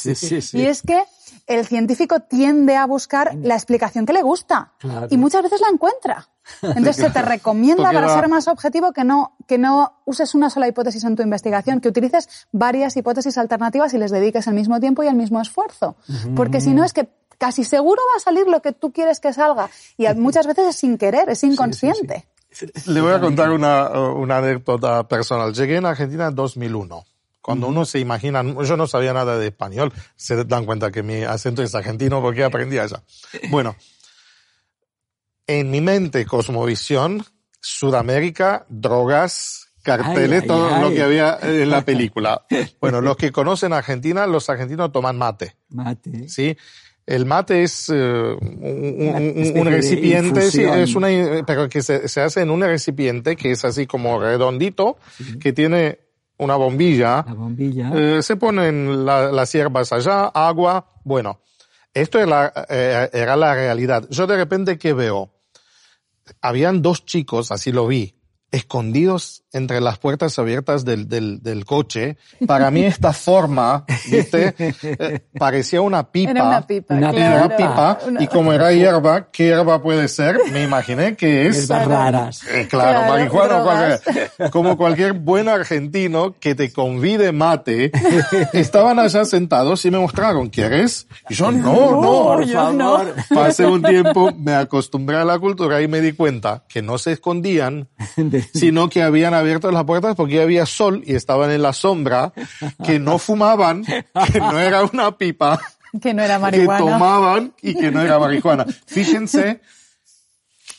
y 0.53 0.65
es 0.65 0.82
que 0.82 1.01
el 1.50 1.66
científico 1.66 2.20
tiende 2.20 2.76
a 2.76 2.86
buscar 2.86 3.36
la 3.42 3.56
explicación 3.56 4.06
que 4.06 4.14
le 4.14 4.22
gusta 4.22 4.72
y 5.10 5.18
muchas 5.18 5.42
veces 5.42 5.60
la 5.60 5.70
encuentra. 5.70 6.30
Entonces 6.62 6.98
se 6.98 7.10
te 7.10 7.22
recomienda 7.24 7.92
para 7.92 8.08
ser 8.14 8.30
más 8.30 8.48
objetivo 8.48 8.94
que 8.94 9.04
no, 9.04 9.36
que 9.48 9.58
no 9.58 10.00
uses 10.06 10.36
una 10.36 10.52
sola 10.52 10.68
hipótesis 10.68 11.04
en 11.04 11.16
tu 11.16 11.24
investigación, 11.24 11.82
que 11.82 11.90
utilices 11.90 12.48
varias 12.52 12.96
hipótesis 12.98 13.36
alternativas 13.40 13.94
y 13.96 13.98
les 13.98 14.12
dediques 14.12 14.46
el 14.46 14.54
mismo 14.54 14.80
tiempo 14.80 15.04
y 15.04 15.08
el 15.08 15.16
mismo 15.16 15.42
esfuerzo. 15.42 15.96
Porque 16.36 16.62
si 16.62 16.70
no 16.70 16.84
es 16.84 16.94
que 16.94 17.10
casi 17.40 17.64
seguro 17.64 18.00
va 18.14 18.18
a 18.18 18.20
salir 18.20 18.46
lo 18.46 18.62
que 18.62 18.72
tú 18.72 18.92
quieres 18.92 19.20
que 19.20 19.34
salga 19.34 19.72
y 19.98 20.08
muchas 20.14 20.46
veces 20.46 20.68
es 20.68 20.76
sin 20.76 21.00
querer, 21.00 21.30
es 21.30 21.44
inconsciente. 21.44 22.28
Le 22.86 23.02
voy 23.02 23.14
a 23.14 23.20
contar 23.20 23.50
una, 23.50 23.90
una 23.90 24.38
anécdota 24.38 25.08
personal. 25.08 25.54
Llegué 25.54 25.78
en 25.78 25.88
Argentina 25.88 26.28
en 26.28 26.36
2001. 26.36 27.06
Cuando 27.50 27.68
uno 27.68 27.84
se 27.84 27.98
imagina, 27.98 28.44
yo 28.44 28.78
no 28.78 28.86
sabía 28.86 29.12
nada 29.12 29.40
de 29.40 29.48
español, 29.48 29.92
se 30.16 30.44
dan 30.46 30.68
cuenta 30.68 30.92
que 30.92 31.02
mi 31.02 31.24
acento 31.24 31.64
es 31.64 31.74
argentino 31.74 32.22
porque 32.22 32.44
aprendí 32.44 32.78
allá. 32.78 33.02
Bueno, 33.50 33.76
en 35.48 35.72
mi 35.72 35.82
mente, 35.82 36.28
cosmovisión, 36.28 37.26
Sudamérica, 37.60 38.68
drogas, 38.70 39.72
carteles, 39.82 40.46
todo 40.46 40.80
lo 40.80 40.92
que 40.92 41.02
había 41.02 41.40
en 41.42 41.72
la 41.72 41.84
película. 41.84 42.46
Bueno, 42.80 43.02
los 43.02 43.18
que 43.18 43.32
conocen 43.32 43.74
Argentina, 43.74 44.28
los 44.28 44.48
argentinos 44.48 44.92
toman 44.92 45.18
mate. 45.18 45.56
Mate. 45.70 46.30
Sí. 46.30 46.56
El 47.08 47.26
mate 47.26 47.64
es 47.64 47.90
uh, 47.90 47.94
un, 47.94 49.54
un, 49.56 49.66
recipiente, 49.66 50.52
sí, 50.52 50.62
es 50.62 50.94
una, 50.94 51.08
pero 51.48 51.68
que 51.68 51.82
se, 51.82 52.08
se, 52.10 52.22
hace 52.22 52.42
en 52.42 52.52
un 52.52 52.62
recipiente 52.62 53.36
que 53.36 53.50
es 53.50 53.66
así 53.66 53.88
como 53.88 54.22
redondito, 54.22 55.00
que 55.40 55.52
tiene 55.52 56.09
una 56.39 56.56
bombilla. 56.56 57.23
La 57.25 57.34
bombilla. 57.34 57.91
Eh, 57.93 58.23
se 58.23 58.36
ponen 58.36 59.06
las 59.06 59.52
hierbas 59.52 59.93
allá, 59.93 60.25
agua, 60.28 60.93
bueno. 61.04 61.41
Esto 61.93 62.19
era, 62.19 62.52
eh, 62.69 63.10
era 63.13 63.36
la 63.36 63.54
realidad. 63.54 64.08
Yo 64.10 64.28
de 64.28 64.36
repente, 64.36 64.78
¿qué 64.78 64.93
veo? 64.93 65.32
Habían 66.41 66.82
dos 66.82 67.06
chicos, 67.06 67.52
así 67.52 67.71
lo 67.71 67.88
vi, 67.88 68.15
escondidos 68.52 69.43
entre 69.52 69.82
las 69.82 69.98
puertas 69.98 70.38
abiertas 70.38 70.86
del, 70.86 71.08
del, 71.08 71.42
del 71.42 71.66
coche. 71.66 72.18
Para 72.46 72.70
mí 72.72 72.84
esta 72.84 73.14
forma, 73.14 73.86
¿viste? 74.10 74.54
Eh, 75.00 75.20
parecía 75.38 75.82
una 75.82 76.12
pipa. 76.12 76.32
Era 76.32 76.44
una 76.44 76.66
pipa. 76.68 76.94
Una 76.94 77.12
claro. 77.12 77.46
Era 77.46 77.58
pipa. 77.58 78.00
Y 78.20 78.28
como 78.28 78.54
era 78.54 78.72
hierba, 78.72 79.30
¿qué 79.32 79.46
hierba 79.46 79.82
puede 79.82 80.08
ser? 80.08 80.38
Me 80.52 80.64
imaginé 80.64 81.16
que 81.16 81.48
es... 81.48 81.68
Hierbas 81.68 81.88
raras. 81.88 82.44
Eh, 82.52 82.68
claro, 82.70 83.00
Claro, 83.00 83.14
marihuana 83.14 83.64
cualquier- 83.64 84.52
como 84.52 84.78
cualquier 84.78 85.14
buen 85.14 85.48
argentino 85.50 86.36
que 86.40 86.56
te 86.56 86.72
convide 86.72 87.32
mate, 87.32 87.92
estaban 88.54 89.00
allá 89.00 89.26
sentados 89.26 89.84
y 89.86 89.92
me 89.92 90.00
mostraron, 90.00 90.50
¿quieres? 90.50 91.08
Y 91.30 91.36
yo, 91.36 91.52
no, 91.52 91.74
no, 92.02 92.02
Por 92.24 92.46
yo 92.46 92.72
no. 92.74 92.98
favor. 92.98 93.16
Pasé 93.30 93.66
un 93.66 93.82
tiempo, 93.82 94.32
me 94.38 94.54
acostumbré 94.54 95.18
a 95.18 95.26
la 95.26 95.38
cultura 95.40 95.82
y 95.82 95.88
me 95.88 96.02
di 96.02 96.14
cuenta 96.14 96.64
que 96.68 96.82
no 96.82 96.98
se 96.98 97.14
escondían, 97.14 97.88
sino 98.54 98.90
que 98.90 99.02
habían 99.04 99.34
abierto 99.39 99.71
las 99.71 99.84
puertas 99.86 100.15
porque 100.15 100.41
había 100.41 100.65
sol 100.65 101.02
y 101.06 101.15
estaban 101.15 101.52
en 101.52 101.62
la 101.62 101.73
sombra, 101.73 102.34
que 102.84 102.99
no 102.99 103.17
fumaban, 103.19 103.84
que 103.86 104.39
no 104.39 104.60
era 104.60 104.84
una 104.84 105.17
pipa, 105.17 105.60
Que 106.02 106.13
no 106.13 106.21
era 106.23 106.36
que 106.36 106.41
marihuana. 106.41 106.78
tomaban 106.80 107.54
y 107.62 107.73
que 107.75 107.89
no 107.91 108.02
era 108.02 108.19
marihuana. 108.19 108.65
Fíjense 108.86 109.62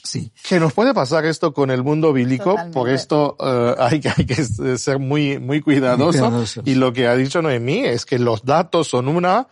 Sí. 0.03 0.33
que 0.49 0.59
nos 0.59 0.73
puede 0.73 0.92
pasar 0.94 1.25
esto 1.25 1.53
con 1.53 1.70
el 1.70 1.83
mundo 1.85 2.12
bíblico, 2.12 2.51
Totalmente. 2.51 2.75
por 2.79 2.88
esto 2.88 3.37
eh, 3.38 3.75
hay, 3.79 4.01
que, 4.01 4.09
hay 4.16 4.25
que 4.27 4.44
ser 4.79 4.99
muy, 4.99 5.38
muy 5.38 5.61
cuidadoso. 5.61 6.18
Muy 6.18 6.29
cuidadosos. 6.31 6.62
Y 6.66 6.75
lo 6.75 6.92
que 6.92 7.07
ha 7.07 7.14
dicho 7.14 7.42
Noemí 7.42 7.81
es 7.85 8.07
que 8.07 8.18
los 8.18 8.44
datos 8.44 8.88
son 8.88 9.07
una 9.09 9.46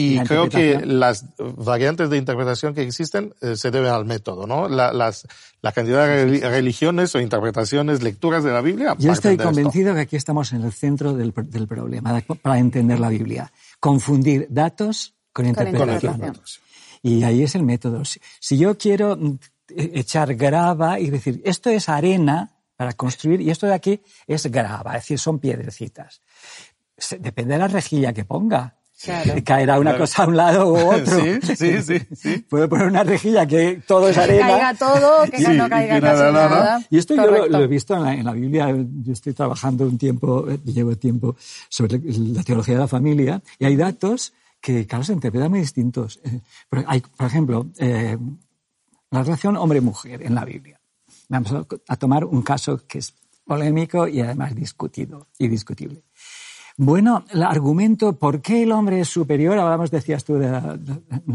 y 0.00 0.18
creo 0.20 0.48
que 0.48 0.84
las 0.84 1.26
variantes 1.38 2.10
de 2.10 2.16
interpretación 2.16 2.74
que 2.74 2.82
existen 2.82 3.34
eh, 3.40 3.56
se 3.56 3.70
deben 3.70 3.90
al 3.92 4.04
método, 4.04 4.46
¿no? 4.46 4.68
La, 4.68 4.92
las, 4.92 5.26
la 5.62 5.72
cantidad 5.72 6.06
de 6.06 6.26
reli- 6.26 6.40
religiones 6.40 7.14
o 7.14 7.20
interpretaciones, 7.20 8.02
lecturas 8.02 8.44
de 8.44 8.52
la 8.52 8.60
Biblia. 8.60 8.94
Yo 8.98 9.12
estoy 9.12 9.30
de 9.36 9.42
esto. 9.42 9.44
convencido 9.54 9.94
que 9.94 10.00
aquí 10.00 10.16
estamos 10.16 10.52
en 10.52 10.62
el 10.62 10.72
centro 10.72 11.14
del, 11.14 11.32
del 11.34 11.66
problema 11.66 12.12
de- 12.12 12.22
para 12.22 12.58
entender 12.58 13.00
la 13.00 13.08
Biblia. 13.08 13.52
Confundir 13.80 14.46
datos 14.50 15.14
con 15.32 15.46
interpretación. 15.46 16.14
interpretación. 16.14 16.64
Y 17.02 17.22
ahí 17.24 17.42
es 17.42 17.54
el 17.54 17.62
método. 17.62 18.04
Si, 18.04 18.20
si 18.40 18.58
yo 18.58 18.76
quiero 18.76 19.16
mm, 19.16 19.38
e- 19.76 19.90
echar 19.94 20.34
grava 20.34 20.98
y 20.98 21.10
decir, 21.10 21.40
esto 21.44 21.70
es 21.70 21.88
arena 21.88 22.52
para 22.76 22.92
construir 22.92 23.40
y 23.40 23.50
esto 23.50 23.66
de 23.66 23.74
aquí 23.74 24.00
es 24.26 24.46
grava, 24.46 24.94
es 24.96 25.02
decir, 25.02 25.18
son 25.18 25.38
piedrecitas. 25.40 26.20
Depende 27.20 27.54
de 27.54 27.58
la 27.60 27.68
rejilla 27.68 28.12
que 28.12 28.24
ponga. 28.24 28.77
Claro. 29.02 29.34
Caerá 29.44 29.78
una 29.78 29.96
cosa 29.96 30.24
a 30.24 30.26
un 30.26 30.36
lado 30.36 30.72
u 30.72 30.76
otro. 30.94 31.20
Sí, 31.20 31.54
sí, 31.56 31.82
sí, 31.82 31.98
sí. 32.16 32.38
Puedo 32.48 32.68
poner 32.68 32.86
una 32.88 33.04
rejilla 33.04 33.46
que 33.46 33.80
todo 33.86 34.08
es 34.08 34.16
Que 34.16 34.22
arena. 34.22 34.46
caiga 34.48 34.74
todo, 34.74 35.24
que 35.30 35.38
Sí, 35.38 35.46
no 35.54 35.68
caiga 35.68 35.94
que 35.96 36.00
casi 36.00 36.20
nada, 36.22 36.32
nada. 36.32 36.48
nada. 36.48 36.86
Y 36.90 36.98
esto 36.98 37.14
yo 37.14 37.46
lo, 37.48 37.60
he 37.62 37.66
visto 37.66 37.94
en 37.94 38.02
la, 38.02 38.14
en 38.14 38.24
la 38.24 38.32
Biblia. 38.32 38.74
Yo 39.04 39.12
estoy 39.12 39.34
trabajando 39.34 39.84
un 39.84 39.98
tiempo, 39.98 40.48
eh, 40.50 40.58
llevo 40.64 40.96
tiempo 40.96 41.36
sobre 41.68 42.00
la 42.04 42.42
teología 42.42 42.74
de 42.74 42.80
la 42.80 42.88
familia 42.88 43.40
y 43.58 43.64
hay 43.66 43.76
datos 43.76 44.32
que, 44.60 44.86
claro, 44.86 45.04
se 45.04 45.12
interpretan 45.12 45.50
muy 45.50 45.60
distintos. 45.60 46.18
Eh, 46.24 46.40
Por, 46.68 46.84
hay, 46.88 47.00
por 47.00 47.26
ejemplo, 47.26 47.66
eh, 47.78 48.18
la 49.10 49.22
relación 49.22 49.56
hombre-mujer 49.56 50.22
en 50.22 50.34
la 50.34 50.44
Biblia. 50.44 50.80
Vamos 51.28 51.52
a, 51.52 51.64
a 51.86 51.96
tomar 51.96 52.24
un 52.24 52.42
caso 52.42 52.80
que 52.88 52.98
es 52.98 53.14
polémico 53.44 54.08
y 54.08 54.20
además 54.20 54.54
discutido 54.54 55.28
y 55.38 55.48
discutible. 55.48 56.02
Bueno, 56.80 57.24
el 57.32 57.42
argumento 57.42 58.12
por 58.12 58.40
qué 58.40 58.62
el 58.62 58.70
hombre 58.70 59.00
es 59.00 59.08
superior, 59.08 59.58
hablamos, 59.58 59.90
decías 59.90 60.22
tú, 60.22 60.34
de 60.34 60.48
la, 60.48 60.78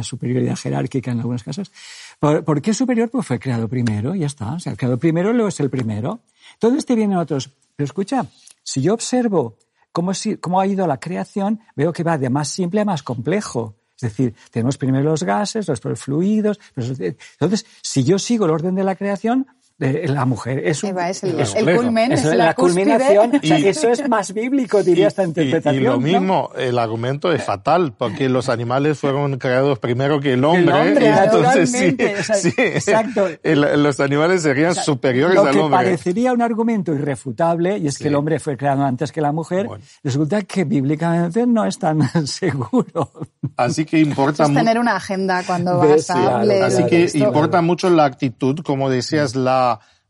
superioridad 0.01 0.55
jerárquica 0.55 1.11
en 1.11 1.17
algunos 1.19 1.43
casos. 1.43 1.69
¿Por, 2.17 2.61
qué 2.61 2.71
es 2.71 2.77
superior? 2.77 3.09
Pues 3.09 3.27
fue 3.27 3.39
creado 3.39 3.67
primero, 3.67 4.15
ya 4.15 4.27
está. 4.27 4.53
O 4.53 4.59
sea, 4.61 4.71
el 4.71 4.77
creado 4.77 4.97
primero, 4.97 5.33
luego 5.33 5.49
es 5.49 5.59
el 5.59 5.69
primero. 5.69 6.21
Entonces 6.53 6.85
te 6.85 6.95
vienen 6.95 7.17
otros. 7.17 7.51
Pero 7.75 7.83
escucha, 7.83 8.25
si 8.63 8.81
yo 8.81 8.93
observo 8.93 9.57
cómo, 9.91 10.13
ha 10.61 10.65
ido 10.65 10.87
la 10.87 11.01
creación, 11.01 11.59
veo 11.75 11.91
que 11.91 12.03
va 12.03 12.17
de 12.17 12.29
más 12.29 12.47
simple 12.47 12.79
a 12.79 12.85
más 12.85 13.03
complejo. 13.03 13.75
Es 13.97 14.03
decir, 14.03 14.33
tenemos 14.49 14.77
primero 14.77 15.03
los 15.03 15.23
gases, 15.23 15.67
los 15.67 15.81
fluidos. 15.99 16.57
Entonces, 16.77 17.65
si 17.81 18.05
yo 18.05 18.17
sigo 18.17 18.45
el 18.45 18.51
orden 18.51 18.75
de 18.75 18.85
la 18.85 18.95
creación, 18.95 19.45
eh, 19.79 20.05
la 20.07 20.25
mujer 20.25 20.59
es 20.65 20.83
un, 20.83 20.91
Eva, 20.91 21.09
es 21.09 21.23
el, 21.23 21.39
Es 21.39 21.49
el 21.49 21.55
complejo. 21.55 21.81
culmen, 21.81 22.11
es 22.11 22.23
la, 22.25 22.35
la, 22.35 22.53
culminación. 22.53 23.35
O 23.35 23.45
sea, 23.45 23.59
Y- 23.59 23.67
eso 23.67 23.89
es 23.89 24.07
más 24.07 24.31
bíblico, 24.33 24.83
diría 24.83 25.07
esta 25.07 25.23
Y- 25.23 25.27
interpretación. 25.27 25.75
Y, 25.75 25.85
lo 25.85 25.91
¿no? 25.93 25.99
mismo, 25.99 26.49
el 26.57 26.77
argumento 26.77 27.31
es 27.33 27.43
fatal, 27.43 27.93
porque 27.97 28.29
los 28.29 28.49
animales 28.49 28.99
fueron 28.99 29.37
creados 29.39 29.79
primero 29.79 30.19
que 30.19 30.33
el 30.33 30.45
hombre. 30.45 30.73
hombre, 30.73 31.05
y 31.05 31.09
entonces 31.09 31.71
sí, 31.71 31.97
o 32.19 32.23
sea, 32.23 32.35
sí, 32.35 32.53
exacto. 32.57 33.27
el- 33.43 33.81
los 33.83 33.99
animales 33.99 34.43
serían 34.43 34.75
superiores 34.75 35.35
Lo 35.35 35.45
al 35.47 35.53
que 35.53 35.59
hombre. 35.59 35.77
parecería 35.77 36.33
un 36.33 36.41
argumento 36.41 36.93
irrefutable, 36.93 37.77
y 37.79 37.87
es 37.87 37.95
Sí. 37.95 38.03
que 38.03 38.09
el 38.09 38.15
hombre 38.15 38.39
fue 38.39 38.55
creado 38.57 38.83
antes 38.83 39.11
que 39.11 39.21
la 39.21 39.31
mujer, 39.31 39.65
Bueno. 39.67 39.83
resulta 40.03 40.41
que 40.43 40.63
bíblicamente 40.65 41.45
no 41.47 41.65
es 41.65 41.79
tan 41.79 41.99
seguro. 42.27 43.09
Así 43.57 43.85
que 43.85 43.99
importa 43.99 44.43
Es 44.43 44.49
mucho. 44.49 44.59
tener 44.61 44.79
una 44.79 44.95
agenda 44.95 45.41
cuando 45.45 45.77
vas 45.79 46.09
a 46.09 46.43
leer 46.43 46.63
Así 46.63 46.85
que 46.85 47.09
importa 47.15 47.61
mucho 47.61 47.89
la 47.89 48.05
actitud, 48.05 48.59
como 48.63 48.89
decías, 48.89 49.35
la 49.35 49.62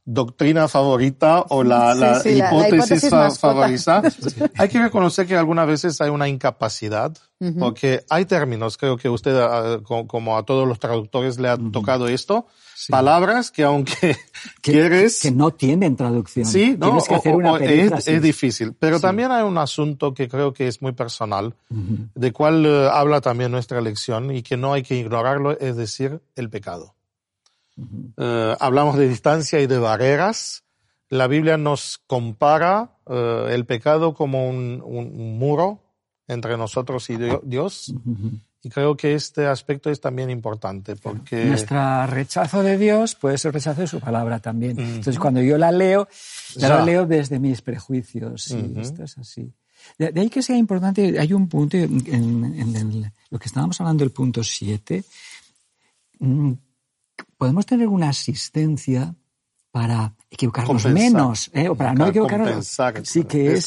doctrina 0.06 0.68
favorita 0.68 1.46
o 1.48 1.64
la, 1.64 1.94
Sí, 1.94 2.00
la 2.02 2.20
sí, 2.20 2.36
la- 2.36 2.52
la 2.52 2.68
hipótesis, 2.68 3.04
hipótesis 3.06 3.40
favorita. 3.40 4.02
Hay 4.58 4.68
que 4.68 4.82
reconocer 4.82 5.26
que 5.26 5.38
algunas 5.38 5.66
veces 5.66 6.02
hay 6.02 6.10
una 6.10 6.28
incapacidad, 6.28 7.14
porque 7.60 8.04
hay 8.10 8.26
términos, 8.26 8.78
creo 8.78 8.98
que 8.98 9.08
usted, 9.10 9.34
ah, 9.38 9.80
co- 9.84 10.06
como 10.08 10.38
a 10.38 10.44
todos 10.44 10.68
los 10.68 10.78
traductores 10.80 11.40
le 11.40 11.48
ha 11.50 11.58
tocado 11.58 12.08
esto, 12.10 12.48
palabras 12.90 13.50
que 13.52 13.64
aunque 13.64 14.18
Que, 14.62 14.72
quieres... 14.74 15.22
que 15.22 15.32
no 15.32 15.52
tienen 15.52 15.96
traducción. 15.96 16.46
Sí, 16.46 16.76
no, 16.78 16.88
Tienes 16.88 17.08
que 17.08 17.16
hacer 17.16 17.34
o- 17.34 17.38
una 17.38 17.58
es, 17.58 18.08
es 18.08 18.22
difícil. 18.22 18.74
Pero 18.78 19.00
también 19.00 19.32
hay 19.32 19.44
un 19.44 19.58
asunto 19.58 20.14
que 20.14 20.28
creo 20.28 20.52
que 20.54 20.68
es 20.68 20.82
muy 20.82 20.92
personal, 20.92 21.56
de 21.70 22.32
cual 22.34 22.66
eh, 22.66 22.90
habla 22.92 23.22
también 23.22 23.52
nuestra 23.52 23.80
lección 23.82 24.32
y 24.36 24.42
que 24.44 24.58
no 24.58 24.74
hay 24.74 24.84
que 24.84 24.96
ignorarlo, 24.96 25.58
es 25.58 25.76
decir, 25.78 26.22
el 26.36 26.50
pecado. 26.50 26.94
Eh, 28.18 28.56
hablamos 28.60 28.98
de 28.98 29.08
distancia 29.08 29.60
y 29.62 29.68
de 29.68 29.80
barreras. 29.80 30.64
La 31.10 31.28
Biblia 31.28 31.58
nos 31.58 32.00
compara 32.08 32.98
eh, 33.08 33.48
el 33.52 33.66
pecado 33.66 34.14
como 34.14 34.50
un, 34.50 34.82
un- 34.84 35.38
muro 35.38 35.80
entre 36.28 36.58
nosotros 36.58 37.10
y 37.10 37.18
Dio- 37.18 37.42
Dios. 37.44 37.94
Y 38.66 38.70
creo 38.70 38.96
que 38.96 39.14
este 39.14 39.46
aspecto 39.46 39.90
es 39.90 40.00
también 40.00 40.30
importante 40.30 40.96
porque 40.96 41.44
Nuestro 41.46 42.08
rechazo 42.08 42.64
de 42.64 42.78
Dios 42.78 43.14
puede 43.16 43.38
ser 43.38 43.54
rechazo 43.54 43.82
de 43.82 43.88
su 43.88 44.00
palabra 44.00 44.40
también. 44.40 44.80
Entonces, 44.80 45.20
cuando 45.20 45.42
yo 45.42 45.58
la 45.58 45.72
leo, 45.72 46.08
ya 46.56 46.70
la 46.70 46.86
leo 46.86 47.06
desde 47.06 47.40
mis 47.40 47.62
prejuicios. 47.62 48.44
Sí, 48.44 48.74
esto 48.80 49.04
es 49.04 49.18
así. 49.18 49.52
De, 49.98 50.14
ahí 50.18 50.30
que 50.30 50.42
sea 50.42 50.56
importante, 50.56 51.20
hay 51.20 51.34
un 51.34 51.50
punto 51.50 51.76
en, 51.76 52.08
en 52.08 52.76
el- 52.78 53.12
lo 53.30 53.38
que 53.38 53.48
estábamos 53.48 53.82
hablando, 53.82 54.06
el 54.06 54.12
punto 54.12 54.42
7. 54.44 55.04
Podemos 57.44 57.66
tener 57.66 57.90
una 57.90 58.08
asistencia 58.08 59.16
para 59.70 60.16
equivocarnos 60.32 60.82
Compensar. 60.82 60.94
menos, 61.12 61.52
¿eh? 61.54 61.68
o 61.68 61.76
para 61.76 61.94
no 61.94 62.08
equivocarnos. 62.08 62.48
Sí, 63.04 63.26
que 63.26 63.48
es, 63.58 63.66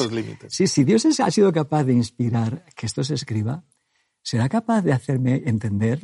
sí, 0.49 0.67
si 0.67 0.83
Dios 0.85 1.05
es- 1.05 1.21
ha 1.21 1.31
sido 1.31 1.53
capaz 1.53 1.85
de 1.85 1.93
inspirar 1.93 2.65
que 2.75 2.87
esto 2.87 3.05
se 3.05 3.13
escriba, 3.13 3.65
¿será 4.23 4.49
capaz 4.49 4.81
de 4.81 4.95
hacerme 4.95 5.43
entender? 5.45 6.01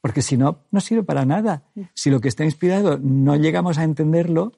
Porque 0.00 0.22
si 0.22 0.36
no, 0.36 0.60
no 0.70 0.80
sirve 0.80 1.02
para 1.02 1.24
nada. 1.24 1.64
Si 1.94 2.10
lo 2.10 2.20
que 2.20 2.28
está 2.28 2.44
inspirado 2.44 2.96
no 3.02 3.34
llegamos 3.34 3.76
a 3.78 3.82
entenderlo, 3.82 4.52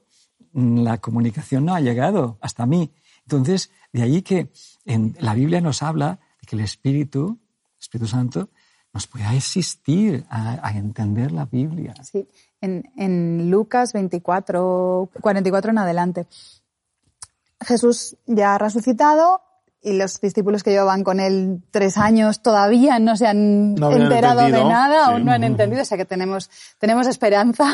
mm, 0.52 0.80
la 0.80 0.98
comunicación 1.00 1.64
no 1.64 1.74
ha 1.74 1.80
llegado 1.80 2.36
hasta 2.42 2.66
mí. 2.66 2.92
Entonces, 3.22 3.70
de 3.94 4.02
ahí 4.02 4.20
que 4.20 4.52
en 4.84 5.16
la 5.20 5.32
Biblia 5.32 5.62
nos 5.62 5.82
habla 5.82 6.20
de 6.42 6.46
que 6.48 6.56
el 6.56 6.60
Espíritu, 6.60 7.38
el 7.76 7.78
Espíritu 7.80 8.08
Santo, 8.08 8.50
nos 8.96 9.06
pueda 9.06 9.28
asistir 9.28 10.24
a, 10.30 10.70
entender 10.70 11.30
la 11.30 11.44
Biblia. 11.44 11.92
Sí, 12.02 12.26
en, 12.62 12.90
en 12.96 13.50
Lucas 13.50 13.92
24, 13.92 15.10
44 15.20 15.70
en 15.70 15.78
adelante. 15.78 16.26
Jesús 17.60 18.16
ya 18.24 18.54
ha 18.54 18.58
resucitado 18.58 19.42
y 19.86 19.92
los 19.92 20.20
discípulos 20.20 20.64
que 20.64 20.70
llevaban 20.70 21.04
con 21.04 21.20
él 21.20 21.62
tres 21.70 21.96
años 21.96 22.42
todavía 22.42 22.98
no 22.98 23.16
se 23.16 23.28
han 23.28 23.76
No 23.76 23.92
enterado 23.92 24.40
de 24.40 24.46
entendido, 24.46 24.68
nada 24.68 25.12
o 25.12 25.16
sí. 25.16 25.22
no 25.22 25.30
han 25.30 25.44
entendido, 25.44 25.82
o 25.82 25.84
sea 25.84 25.96
que 25.96 26.04
tenemos, 26.04 26.50
tenemos 26.78 27.06
esperanza. 27.06 27.72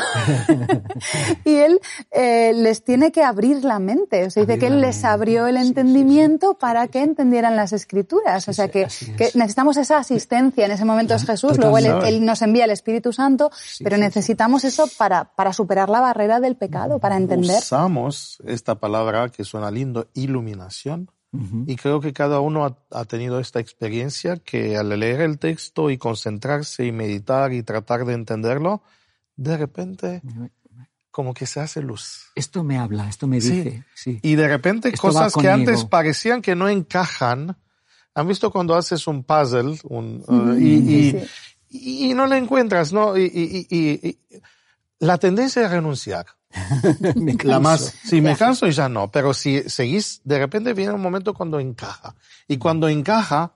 y 1.43 1.55
él 1.55 1.79
eh, 2.11 2.51
les 2.53 2.83
tiene 2.83 3.11
que 3.11 3.23
abrir 3.23 3.65
la 3.65 3.79
mente, 3.79 4.27
o 4.27 4.29
sea, 4.29 4.45
dice 4.45 4.59
que 4.59 4.67
él 4.67 4.79
les 4.79 5.03
abrió 5.03 5.47
el 5.47 5.57
Sí, 5.57 5.61
sí, 5.63 5.67
entendimiento 5.69 6.53
para 6.53 6.87
que 6.87 7.01
entendieran 7.01 7.55
las 7.55 7.73
escrituras, 7.73 8.47
o 8.47 8.53
sea 8.53 8.65
sí, 8.65 8.71
que, 8.71 8.87
que 9.17 9.31
necesitamos 9.33 9.77
esa 9.77 9.97
asistencia, 9.97 10.65
en 10.65 10.71
ese 10.71 10.85
momento 10.85 11.15
es 11.15 11.25
Jesús, 11.25 11.57
luego 11.57 11.79
él, 11.79 11.87
él 12.05 12.23
nos 12.23 12.43
envía 12.43 12.65
el 12.65 12.71
Espíritu 12.71 13.11
Santo, 13.11 13.49
pero 13.83 13.95
sí, 13.95 14.01
sí. 14.01 14.05
necesitamos 14.05 14.65
eso 14.65 14.85
para, 14.99 15.33
para 15.33 15.51
superar 15.51 15.89
la 15.89 15.99
barrera 15.99 16.39
del 16.39 16.57
pecado, 16.57 16.99
para 16.99 17.17
entender. 17.17 17.57
usamos 17.57 18.37
esta 18.45 18.75
palabra 18.75 19.29
que 19.29 19.43
suena 19.43 19.71
lindo, 19.71 20.09
iluminación, 20.13 21.09
Y 21.65 21.77
creo 21.77 21.99
que 21.99 22.13
cada 22.13 22.39
uno 22.41 22.77
ha, 22.91 23.05
tenido 23.05 23.39
esta 23.39 23.59
experiencia 23.59 24.37
que 24.37 24.77
al 24.77 24.89
leer 24.89 25.21
el 25.21 25.39
texto 25.39 25.89
y 25.89 25.97
concentrarse 25.97 26.85
y 26.85 26.91
meditar 26.91 27.53
y 27.53 27.63
tratar 27.63 28.05
de 28.05 28.13
entenderlo, 28.13 28.83
de 29.35 29.57
repente 29.57 30.21
como 31.09 31.33
que 31.33 31.47
se 31.47 31.59
hace 31.59 31.81
luz. 31.81 32.31
Esto 32.35 32.63
me 32.63 32.77
habla, 32.77 33.09
esto 33.09 33.27
me 33.27 33.37
dice. 33.37 33.83
Sí. 33.95 34.19
Y 34.21 34.35
de 34.35 34.47
repente 34.47 34.91
cosas 34.93 35.33
que 35.33 35.49
antes 35.49 35.85
parecían 35.85 36.41
que 36.41 36.55
no 36.55 36.69
encajan. 36.69 37.57
¿Han 38.15 38.27
visto 38.27 38.51
cuando 38.51 38.75
haces 38.75 39.07
un 39.07 39.23
puzzle 39.23 39.79
un, 39.85 40.23
uh, 40.27 40.59
y, 40.59 41.19
y, 41.69 42.13
no 42.13 42.27
le 42.27 42.37
encuentras, 42.37 42.93
no? 42.93 43.17
Y, 43.17 44.19
la 45.03 45.17
tendencia 45.17 45.65
es 45.65 45.71
renunciar. 45.71 46.25
me 47.15 47.33
La 47.43 47.59
más, 47.59 47.93
sí, 48.03 48.21
me 48.21 48.37
canso 48.37 48.67
y 48.67 48.71
ya 48.71 48.87
no. 48.87 49.11
Pero 49.11 49.33
si 49.33 49.69
seguís, 49.69 50.21
de 50.23 50.39
repente 50.39 50.73
viene 50.73 50.93
un 50.93 51.01
momento 51.01 51.33
cuando 51.33 51.59
encaja. 51.59 52.15
Y 52.47 52.57
cuando 52.57 52.87
encaja, 52.87 53.53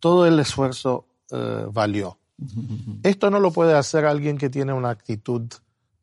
todo 0.00 0.26
el 0.26 0.38
esfuerzo 0.40 1.06
uh, 1.30 1.70
valió. 1.70 2.18
Esto 3.02 3.30
no 3.30 3.38
lo 3.38 3.52
puede 3.52 3.74
hacer 3.74 4.04
alguien 4.06 4.38
que 4.38 4.50
tiene 4.50 4.72
una 4.72 4.90
actitud 4.90 5.42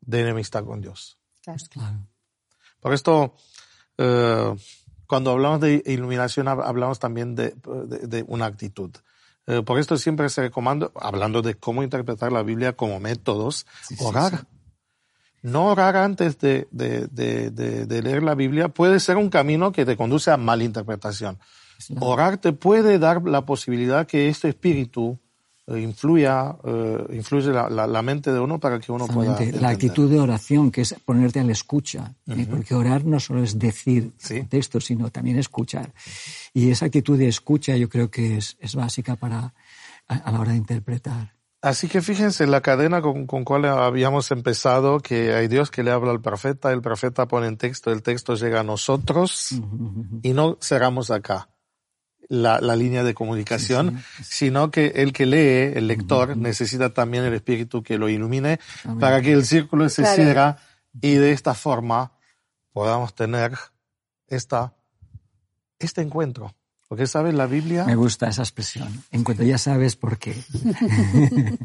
de 0.00 0.20
enemistad 0.20 0.64
con 0.64 0.80
Dios. 0.80 1.18
Claro. 1.70 1.98
Por 2.80 2.94
esto, 2.94 3.34
eh, 3.98 4.56
cuando 5.06 5.32
hablamos 5.32 5.60
de 5.60 5.82
iluminación, 5.86 6.48
hablamos 6.48 6.98
también 6.98 7.34
de, 7.34 7.54
una 8.28 8.46
actitud. 8.46 8.90
Eh, 9.46 9.62
por 9.62 9.78
esto 9.78 9.96
siempre 9.96 10.28
se 10.28 10.42
recomienda, 10.42 10.90
hablando 10.94 11.42
de 11.42 11.54
cómo 11.54 11.82
interpretar 11.82 12.32
la 12.32 12.42
Biblia 12.42 12.74
como 12.74 13.00
métodos, 13.00 13.66
orar. 13.98 14.46
No 15.42 15.66
orar 15.66 15.96
antes 15.96 16.38
de, 16.38 16.68
de, 16.70 18.02
leer 18.02 18.22
la 18.22 18.34
Biblia 18.34 18.68
puede 18.68 19.00
ser 19.00 19.16
un 19.16 19.30
camino 19.30 19.72
que 19.72 19.84
te 19.84 19.96
conduce 19.96 20.30
a 20.30 20.36
malinterpretación. 20.36 21.38
Orar 21.98 22.36
te 22.38 22.52
puede 22.52 22.98
dar 22.98 23.22
la 23.22 23.46
posibilidad 23.46 24.06
que 24.06 24.28
este 24.28 24.50
espíritu 24.50 25.18
eh, 25.66 25.80
influya, 25.80 26.56
eh, 26.64 27.06
influye 27.12 27.52
la, 27.52 27.68
la, 27.68 28.02
mente 28.02 28.32
de 28.32 28.40
uno 28.40 28.58
para 28.58 28.80
que 28.80 28.92
uno 28.92 29.06
pueda. 29.06 29.38
La 29.60 29.70
actitud 29.70 30.10
de 30.10 30.18
oración, 30.18 30.70
que 30.70 30.82
es 30.82 30.94
ponerte 31.04 31.40
a 31.40 31.44
la 31.44 31.52
escucha, 31.52 32.14
¿eh? 32.26 32.46
porque 32.50 32.74
orar 32.74 33.04
no 33.04 33.20
solo 33.20 33.42
es 33.42 33.58
decir 33.58 34.12
textos, 34.48 34.86
sino 34.86 35.10
también 35.10 35.38
escuchar. 35.38 35.92
Y 36.52 36.70
esa 36.70 36.86
actitud 36.86 37.16
de 37.16 37.28
escucha 37.28 37.76
yo 37.76 37.88
creo 37.88 38.10
que 38.10 38.36
es, 38.36 38.56
es 38.60 38.74
básica 38.74 39.16
para, 39.16 39.54
a, 40.08 40.30
la 40.32 40.40
hora 40.40 40.52
de 40.52 40.58
interpretar. 40.58 41.34
Así 41.62 41.88
que 41.88 42.00
fíjense 42.00 42.46
la 42.46 42.62
cadena 42.62 43.02
con, 43.02 43.26
con 43.26 43.44
cual 43.44 43.66
habíamos 43.66 44.30
empezado, 44.30 45.00
que 45.00 45.34
hay 45.34 45.46
Dios 45.46 45.70
que 45.70 45.82
le 45.82 45.90
habla 45.90 46.10
al 46.10 46.22
profeta, 46.22 46.72
el 46.72 46.80
profeta 46.80 47.28
pone 47.28 47.48
en 47.48 47.58
texto, 47.58 47.92
el 47.92 48.02
texto 48.02 48.34
llega 48.34 48.60
a 48.60 48.64
nosotros 48.64 49.60
y 50.22 50.32
no 50.32 50.56
cerramos 50.62 51.10
acá 51.10 51.50
la, 52.28 52.60
la 52.60 52.76
línea 52.76 53.04
de 53.04 53.12
comunicación, 53.12 54.02
sino 54.22 54.70
que 54.70 54.86
el 54.96 55.12
que 55.12 55.26
lee, 55.26 55.76
el 55.76 55.86
lector, 55.86 56.34
necesita 56.34 56.94
también 56.94 57.24
el 57.24 57.34
espíritu 57.34 57.82
que 57.82 57.98
lo 57.98 58.08
ilumine 58.08 58.58
para 58.98 59.20
que 59.20 59.32
el 59.32 59.44
círculo 59.44 59.86
se 59.90 60.06
cierre 60.06 60.54
y 61.02 61.14
de 61.14 61.32
esta 61.32 61.52
forma 61.52 62.12
podamos 62.72 63.14
tener 63.14 63.52
esta, 64.28 64.74
este 65.78 66.00
encuentro. 66.00 66.54
Porque 66.90 67.06
sabes, 67.06 67.32
la 67.34 67.46
Biblia... 67.46 67.84
Me 67.84 67.94
gusta 67.94 68.28
esa 68.28 68.42
expresión. 68.42 69.04
Encuentro, 69.12 69.46
ya 69.46 69.58
sabes 69.58 69.94
por 69.94 70.18
qué. 70.18 70.34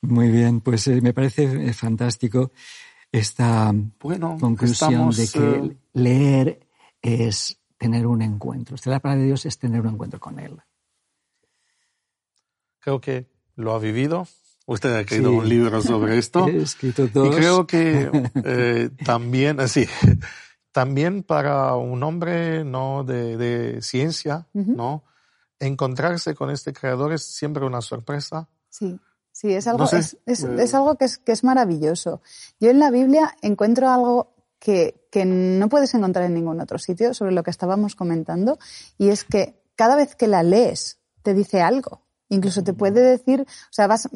Muy 0.00 0.32
bien, 0.32 0.60
pues 0.62 0.88
eh, 0.88 1.00
me 1.00 1.12
parece 1.12 1.44
eh, 1.44 1.72
fantástico 1.72 2.50
esta 3.12 3.72
bueno, 4.00 4.36
conclusión 4.40 5.10
de 5.12 5.28
que 5.28 5.38
eh, 5.38 5.76
leer 5.92 6.66
es 7.00 7.60
tener 7.78 8.04
un 8.08 8.22
encuentro. 8.22 8.74
La 8.86 8.98
palabra 8.98 9.20
de 9.20 9.28
Dios 9.28 9.46
es 9.46 9.56
tener 9.58 9.82
un 9.82 9.90
encuentro 9.90 10.18
con 10.18 10.40
Él. 10.40 10.56
Creo 12.80 13.00
que 13.00 13.28
lo 13.54 13.74
ha 13.74 13.78
vivido. 13.78 14.26
Usted 14.66 14.92
ha 14.92 15.00
escrito 15.02 15.30
un 15.30 15.48
libro 15.48 15.80
sobre 15.82 16.18
esto. 16.18 16.48
He 16.48 16.62
escrito 16.62 17.06
dos. 17.06 17.28
Y 17.28 17.38
creo 17.38 17.64
que 17.64 18.10
eh, 18.44 18.90
también, 19.04 19.60
así, 19.60 19.86
también 20.72 21.22
para 21.22 21.74
un 21.74 22.02
hombre 22.02 22.64
no 22.64 23.04
de, 23.04 23.78
ciencia, 23.82 24.46
¿no? 24.52 25.04
Encontrarse 25.58 26.34
con 26.34 26.50
este 26.50 26.72
creador 26.72 27.12
es 27.12 27.24
siempre 27.24 27.64
una 27.64 27.80
sorpresa. 27.80 28.48
Sí. 28.68 28.98
Sí, 29.32 29.54
es 29.54 29.66
algo, 29.66 29.84
es, 29.84 30.18
es, 30.26 30.42
es, 30.42 30.74
algo 30.74 30.96
que 30.96 31.04
es, 31.04 31.16
que 31.16 31.32
es 31.32 31.44
maravilloso. 31.44 32.20
Yo 32.58 32.68
en 32.68 32.78
la 32.78 32.90
Biblia 32.90 33.34
encuentro 33.40 33.88
algo 33.88 34.34
que, 34.58 35.06
que 35.10 35.24
no 35.24 35.68
puedes 35.68 35.94
encontrar 35.94 36.26
en 36.26 36.34
ningún 36.34 36.60
otro 36.60 36.78
sitio 36.78 37.14
sobre 37.14 37.32
lo 37.32 37.42
que 37.42 37.50
estábamos 37.50 37.94
comentando, 37.94 38.58
y 38.98 39.08
es 39.08 39.24
que 39.24 39.62
cada 39.76 39.96
vez 39.96 40.14
que 40.14 40.26
la 40.26 40.42
lees 40.42 40.98
te 41.22 41.32
dice 41.32 41.62
algo. 41.62 42.02
Incluso 42.28 42.62
te 42.62 42.74
puede 42.74 43.00
decir, 43.00 43.42
o 43.42 43.72
sea, 43.72 43.86
vas, 43.86 44.08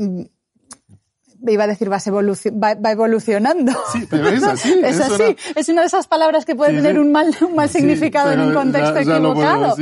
iba 1.52 1.64
a 1.64 1.66
decir 1.66 1.88
vas 1.88 2.08
va, 2.08 2.90
evolucionando. 2.90 3.72
Sí, 3.92 4.06
pero 4.08 4.28
es 4.28 4.42
así. 4.42 4.74
es, 4.84 5.00
así. 5.00 5.36
Es 5.54 5.68
una 5.68 5.82
de 5.82 5.86
esas 5.86 6.06
palabras 6.06 6.44
que 6.44 6.54
puede 6.54 6.74
tener 6.74 6.98
un 6.98 7.12
mal, 7.12 7.34
un 7.40 7.54
mal 7.54 7.68
significado 7.68 8.32
en 8.32 8.40
un 8.40 8.54
contexto 8.54 8.98
equivocado. 8.98 9.76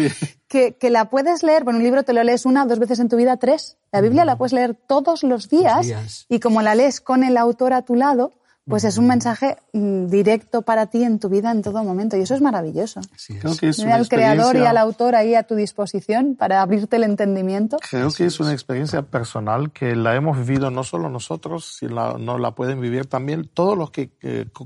Que, 0.48 0.74
que, 0.74 0.90
la 0.90 1.08
puedes 1.08 1.42
leer, 1.42 1.64
bueno, 1.64 1.78
un 1.78 1.84
libro 1.84 2.02
te 2.02 2.12
lo 2.12 2.22
lees 2.22 2.44
una 2.44 2.64
o 2.64 2.66
dos 2.66 2.78
veces 2.78 2.98
en 3.00 3.08
tu 3.08 3.16
vida, 3.16 3.38
tres. 3.38 3.78
La 3.90 4.02
Biblia 4.02 4.26
la 4.26 4.36
puedes 4.36 4.52
leer 4.52 4.74
todos 4.74 5.22
los 5.22 5.48
días, 5.48 6.26
y 6.28 6.40
como 6.40 6.60
la 6.60 6.74
lees 6.74 7.00
con 7.00 7.24
el 7.24 7.38
autor 7.38 7.72
a 7.72 7.82
tu 7.82 7.94
lado, 7.94 8.32
pues 8.66 8.84
es 8.84 8.96
un 8.96 9.08
mensaje 9.08 9.56
mm, 9.72 10.06
directo 10.06 10.62
para 10.62 10.86
ti 10.86 11.02
en 11.02 11.18
tu 11.18 11.28
vida 11.28 11.50
en 11.50 11.62
todo 11.62 11.82
momento 11.82 12.16
y 12.16 12.20
eso 12.20 12.34
es 12.34 12.40
maravilloso. 12.40 13.00
Creo 13.40 13.56
que 13.56 13.70
es 13.70 13.80
al 13.80 14.08
creador 14.08 14.56
y 14.56 14.60
al 14.60 14.76
autor 14.76 15.16
ahí 15.16 15.34
a 15.34 15.42
tu 15.42 15.56
disposición 15.56 16.36
para 16.36 16.62
abrirte 16.62 16.96
el 16.96 17.04
entendimiento. 17.04 17.78
Creo 17.90 18.12
que 18.12 18.26
es 18.26 18.38
una 18.38 18.52
experiencia 18.52 19.02
personal 19.02 19.72
que 19.72 19.96
la 19.96 20.14
hemos 20.14 20.38
vivido 20.38 20.70
no 20.70 20.84
solo 20.84 21.08
nosotros, 21.08 21.76
sino 21.78 22.18
no 22.18 22.38
la 22.38 22.54
pueden 22.54 22.80
vivir 22.80 23.06
también 23.06 23.48
todos 23.52 23.76
los 23.76 23.90
que 23.90 24.10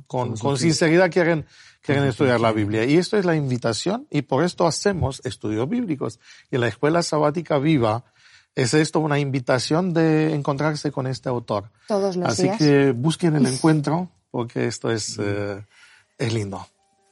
con, 0.07 0.37
con 0.37 0.59
sinceridad 0.59 1.11
quieren, 1.11 1.47
quieren 1.81 2.05
estudiar 2.05 2.41
la 2.41 2.53
Biblia. 2.53 2.85
Y 2.85 2.99
esto 2.99 3.17
es 3.17 3.25
la 3.25 3.35
invitación 3.35 4.07
y 4.11 4.23
por 4.23 4.45
esto 4.45 4.67
hacemos 4.67 5.23
estudios 5.25 5.69
bíblicos. 5.69 6.21
Y 6.51 6.59
la 6.59 6.69
Escuela 6.69 7.03
Sabática 7.03 7.59
Viva 7.59 8.05
es 8.57 8.73
esto 8.73 9.01
una 9.01 9.19
invitación 9.19 9.93
de 9.93 10.35
encontrarse 10.35 10.91
con 10.91 11.07
este 11.07 11.29
autor. 11.29 11.71
Todos 11.87 12.17
los 12.17 12.29
Así 12.29 12.51
que 12.59 12.93
busquen 12.93 13.37
el 13.37 13.47
encuentro 13.47 14.09
porque 14.31 14.67
esto 14.67 14.91
es, 14.91 15.19
eh, 15.21 15.63
es 16.19 16.33
lindo. 16.33 16.67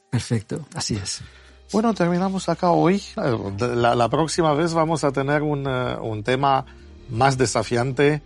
Perfecto, 0.09 0.65
así 0.73 0.95
es. 0.95 1.21
Bueno, 1.71 1.93
terminamos 1.93 2.49
acá 2.49 2.71
hoy. 2.71 3.01
La, 3.59 3.95
la 3.95 4.09
próxima 4.09 4.53
vez 4.53 4.73
vamos 4.73 5.03
a 5.03 5.11
tener 5.11 5.43
un, 5.43 5.67
uh, 5.67 6.03
un, 6.03 6.23
tema 6.23 6.65
más 7.09 7.37
desafiante 7.37 8.21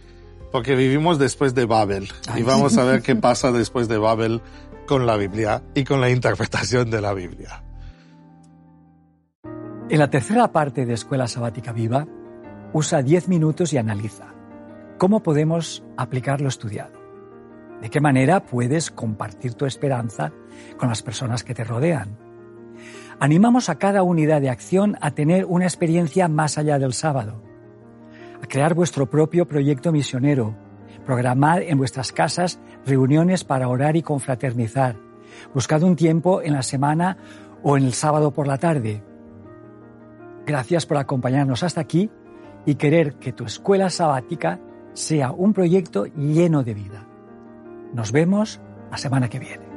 porque 0.52 0.76
vivimos 0.76 1.20
después 1.20 1.54
de 1.54 1.66
Babel 1.66 2.10
y 2.38 2.44
vamos 2.44 2.78
a 2.78 2.84
ver 2.84 3.02
qué 3.02 3.16
pasa 3.18 3.52
después 3.52 3.88
de 3.88 3.98
Babel 3.98 4.42
con 4.88 5.06
la 5.06 5.18
Biblia 5.18 5.62
y 5.76 5.84
con 5.84 6.00
la 6.00 6.10
interpretación 6.10 6.90
de 6.90 7.02
la 7.02 7.14
Biblia. 7.14 7.64
En 9.90 10.00
la 10.00 10.10
tercera 10.10 10.52
parte 10.52 10.86
de 10.86 10.94
Escuela 10.94 11.28
Sabática 11.28 11.72
Viva, 11.72 12.08
Usa 12.72 13.02
10 13.02 13.30
minutos 13.30 13.74
y 13.74 13.78
analiza. 13.78 14.28
¿Cómo 15.00 15.24
podemos 15.24 15.84
aplicar 15.98 16.40
lo 16.40 16.50
estudiado? 16.50 17.00
¿De 17.82 17.90
qué 17.90 18.00
manera 18.00 18.46
puedes 18.46 18.92
compartir 18.92 19.56
tu 19.56 19.66
esperanza 19.66 20.32
con 20.78 20.90
las 20.90 21.02
personas 21.02 21.44
que 21.44 21.56
te 21.56 21.64
rodean? 21.64 22.18
Animamos 23.20 23.70
a 23.70 23.80
cada 23.80 24.04
unidad 24.04 24.40
de 24.42 24.50
acción 24.50 24.98
a 25.02 25.12
tener 25.12 25.46
una 25.46 25.66
experiencia 25.66 26.28
más 26.28 26.60
allá 26.60 26.78
del 26.78 26.94
sábado, 26.94 27.42
a 28.42 28.46
crear 28.46 28.76
vuestro 28.76 29.10
propio 29.10 29.48
proyecto 29.48 29.92
misionero, 29.92 30.56
programar 31.06 31.64
en 31.64 31.78
vuestras 31.80 32.12
casas 32.12 32.60
reuniones 32.86 33.44
para 33.44 33.68
orar 33.68 33.96
y 33.96 34.04
confraternizar, 34.04 34.96
buscad 35.56 35.82
un 35.82 35.96
tiempo 35.96 36.44
en 36.44 36.54
la 36.54 36.62
semana 36.62 37.18
o 37.64 37.78
en 37.78 37.86
el 37.86 37.94
sábado 37.94 38.32
por 38.32 38.48
la 38.48 38.60
tarde. 38.60 39.02
Gracias 40.46 40.86
por 40.86 40.98
acompañarnos 40.98 41.64
hasta 41.64 41.82
aquí 41.82 42.12
y 42.66 42.76
querer 42.76 43.16
que 43.16 43.34
tu 43.34 43.46
escuela 43.46 43.90
sabática 43.90 44.60
sea 44.94 45.32
un 45.32 45.54
proyecto 45.54 46.06
lleno 46.06 46.64
de 46.64 46.74
vida. 46.74 47.06
Nos 47.94 48.12
vemos 48.12 48.60
la 48.92 48.98
semana 48.98 49.30
que 49.30 49.40
viene. 49.40 49.69